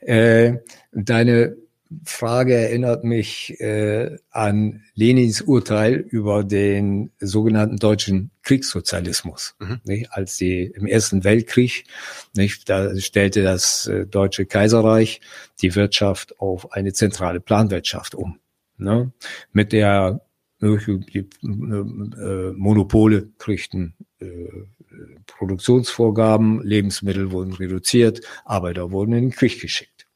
[0.00, 0.58] Äh,
[0.92, 1.56] deine
[2.04, 9.56] Frage erinnert mich äh, an Lenins Urteil über den sogenannten deutschen Kriegssozialismus.
[9.58, 9.80] Mhm.
[9.84, 10.12] Nicht?
[10.12, 11.84] Als die im Ersten Weltkrieg,
[12.34, 15.20] nicht, da stellte das äh, Deutsche Kaiserreich
[15.62, 18.38] die Wirtschaft auf eine zentrale Planwirtschaft um.
[18.76, 19.12] Ne?
[19.52, 20.20] Mit der
[20.62, 24.26] die äh, Monopole kriegten äh,
[25.26, 30.06] Produktionsvorgaben, Lebensmittel wurden reduziert, Arbeiter wurden in den Krieg geschickt.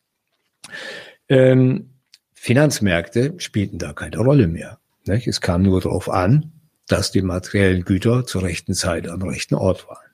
[1.29, 1.91] Ähm,
[2.35, 4.79] Finanzmärkte spielten da keine Rolle mehr.
[5.07, 5.27] Nicht?
[5.27, 6.53] Es kam nur darauf an,
[6.87, 10.11] dass die materiellen Güter zur rechten Zeit am rechten Ort waren.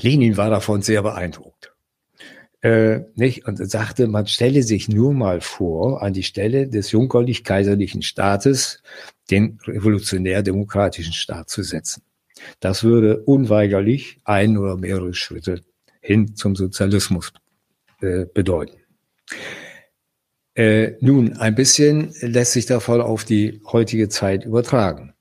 [0.00, 1.72] Lenin war davon sehr beeindruckt.
[2.62, 3.46] Äh, nicht?
[3.46, 8.82] Und sagte, man stelle sich nur mal vor, an die Stelle des junkerlich-kaiserlichen Staates
[9.30, 12.02] den revolutionär-demokratischen Staat zu setzen.
[12.58, 15.62] Das würde unweigerlich ein oder mehrere Schritte
[16.00, 17.32] hin zum Sozialismus
[18.00, 18.78] äh, bedeuten.
[20.54, 25.14] Äh, nun, ein bisschen lässt sich davon auf die heutige Zeit übertragen.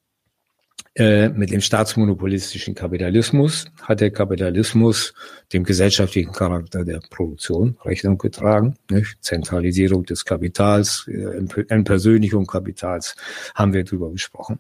[0.96, 5.14] Äh, mit dem staatsmonopolistischen Kapitalismus hat der Kapitalismus
[5.54, 8.76] dem gesellschaftlichen Charakter der Produktion Rechnung getragen.
[8.90, 9.18] Nicht?
[9.22, 13.16] Zentralisierung des Kapitals, äh, Entpersönlichung Kapitals
[13.54, 14.60] haben wir drüber gesprochen.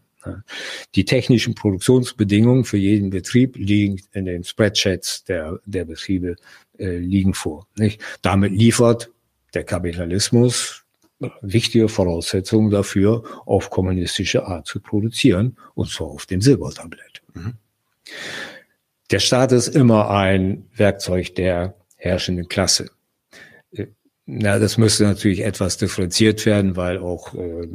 [0.95, 6.35] Die technischen Produktionsbedingungen für jeden Betrieb liegen in den Spreadsheets der, der Betriebe
[6.77, 7.67] äh, liegen vor.
[7.77, 8.01] Nicht?
[8.21, 9.09] Damit liefert
[9.53, 10.85] der Kapitalismus
[11.41, 17.21] wichtige Voraussetzungen dafür, auf kommunistische Art zu produzieren, und zwar auf dem Silbertablett.
[17.33, 17.55] Mhm.
[19.11, 22.91] Der Staat ist immer ein Werkzeug der herrschenden Klasse.
[23.71, 23.87] Äh,
[24.25, 27.67] na, das müsste natürlich etwas differenziert werden, weil auch äh,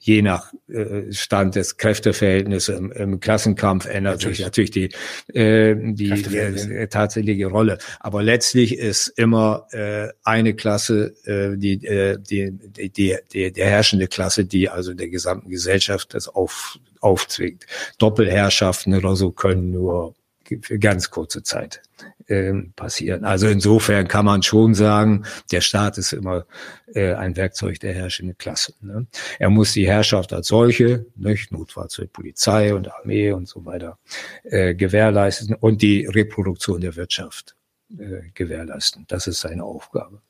[0.00, 4.38] je nach äh, Stand des Kräfteverhältnisses im, im Klassenkampf ändert natürlich.
[4.38, 4.90] sich natürlich die,
[5.38, 7.78] äh, die äh, tatsächliche Rolle.
[8.00, 13.66] Aber letztlich ist immer äh, eine Klasse äh, die, äh, die, die, die, die, der
[13.66, 17.64] herrschende Klasse, die also der gesamten Gesellschaft das auf, aufzwingt.
[17.98, 20.14] Doppelherrschaften oder so können nur
[20.62, 21.82] für ganz kurze Zeit
[22.28, 23.24] äh, passieren.
[23.24, 26.46] Also insofern kann man schon sagen, der Staat ist immer
[26.94, 28.74] äh, ein Werkzeug der herrschenden Klasse.
[28.80, 29.06] Ne?
[29.38, 33.98] Er muss die Herrschaft als solche, nicht, notfalls für Polizei und Armee und so weiter,
[34.44, 37.56] äh, gewährleisten und die Reproduktion der Wirtschaft
[37.98, 39.04] äh, gewährleisten.
[39.08, 40.20] Das ist seine Aufgabe.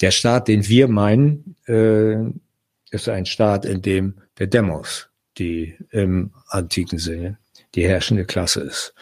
[0.00, 2.16] Der Staat, den wir meinen, äh,
[2.90, 5.08] ist ein Staat, in dem der Demos,
[5.38, 7.38] die im antiken Sinne
[7.76, 8.94] die herrschende Klasse ist.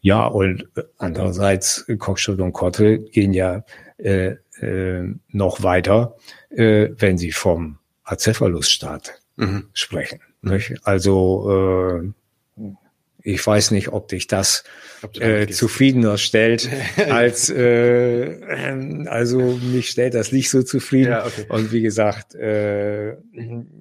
[0.00, 0.68] Ja, und
[0.98, 3.64] andererseits, Cockshot und Kotte gehen ja
[3.98, 6.16] äh, äh, noch weiter,
[6.50, 9.68] äh, wenn sie vom Acephalus-Staat mhm.
[9.72, 10.20] sprechen.
[10.42, 10.74] Nicht?
[10.84, 12.72] Also äh,
[13.22, 14.62] ich weiß nicht, ob dich das
[15.18, 16.68] äh, zufriedener stellt
[17.10, 21.10] als äh, also mich stellt das nicht so zufrieden.
[21.10, 21.46] Ja, okay.
[21.48, 23.16] Und wie gesagt, äh,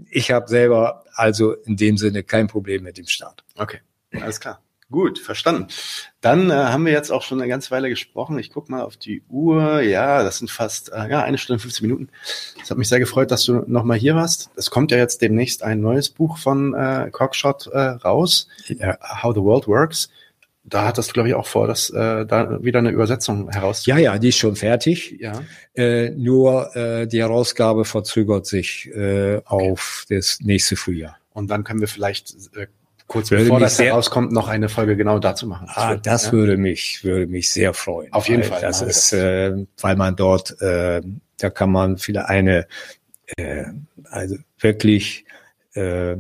[0.10, 3.44] ich habe selber also in dem Sinne kein Problem mit dem Staat.
[3.56, 3.80] Okay.
[4.22, 4.62] Alles klar.
[4.90, 5.68] Gut, verstanden.
[6.22, 8.40] Dann äh, haben wir jetzt auch schon eine ganze Weile gesprochen.
[8.40, 9.82] Ich guck mal auf die Uhr.
[9.82, 12.10] Ja, das sind fast äh, ja, eine Stunde 15 Minuten.
[12.62, 14.50] Es hat mich sehr gefreut, dass du nochmal hier warst.
[14.56, 18.48] Es kommt ja jetzt demnächst ein neues Buch von äh, Cockshot äh, raus.
[19.22, 20.10] How the World Works.
[20.64, 23.86] Da hattest du, glaube ich, auch vor, dass äh, da wieder eine Übersetzung heraus.
[23.86, 25.18] Ja, ja, die ist schon fertig.
[25.20, 25.42] Ja.
[25.76, 29.42] Äh, nur äh, die Herausgabe verzögert sich äh, okay.
[29.48, 31.18] auf das nächste Frühjahr.
[31.34, 32.68] Und dann können wir vielleicht äh,
[33.08, 35.68] kurz würde bevor das herauskommt, noch eine Folge genau dazu machen.
[35.68, 36.32] Das ah, würde, das ja?
[36.34, 38.12] würde mich, würde mich sehr freuen.
[38.14, 38.62] Auf jeden Fall.
[38.62, 41.02] Das ist, äh, weil man dort, äh,
[41.38, 42.68] da kann man viele eine,
[43.38, 43.66] äh,
[44.04, 45.26] also wirklich
[45.74, 46.18] äh,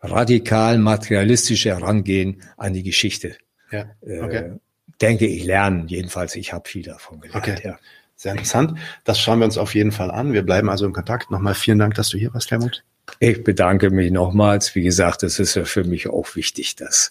[0.00, 3.36] radikal materialistische Herangehen an die Geschichte.
[3.70, 3.86] Ja.
[4.00, 4.36] Äh, okay.
[4.36, 4.58] Äh,
[5.00, 5.88] denke ich lernen.
[5.88, 7.48] Jedenfalls, ich habe viel davon gelernt.
[7.48, 7.60] Okay.
[7.62, 7.78] Ja.
[8.16, 8.78] Sehr interessant.
[9.04, 10.32] Das schauen wir uns auf jeden Fall an.
[10.32, 11.30] Wir bleiben also in Kontakt.
[11.30, 12.82] Nochmal vielen Dank, dass du hier warst, Helmut.
[13.20, 14.74] Ich bedanke mich nochmals.
[14.74, 17.10] Wie gesagt, es ist ja für mich auch wichtig, dass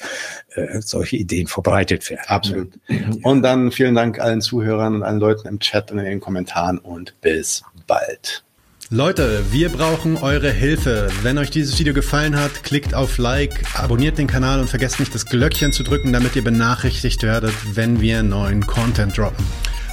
[0.55, 2.23] äh, solche Ideen verbreitet werden.
[2.27, 2.73] Absolut.
[3.23, 6.77] Und dann vielen Dank allen Zuhörern und allen Leuten im Chat und in den Kommentaren
[6.77, 8.43] und bis bald.
[8.89, 11.09] Leute, wir brauchen eure Hilfe.
[11.21, 15.13] Wenn euch dieses Video gefallen hat, klickt auf Like, abonniert den Kanal und vergesst nicht
[15.13, 19.45] das Glöckchen zu drücken, damit ihr benachrichtigt werdet, wenn wir neuen Content droppen.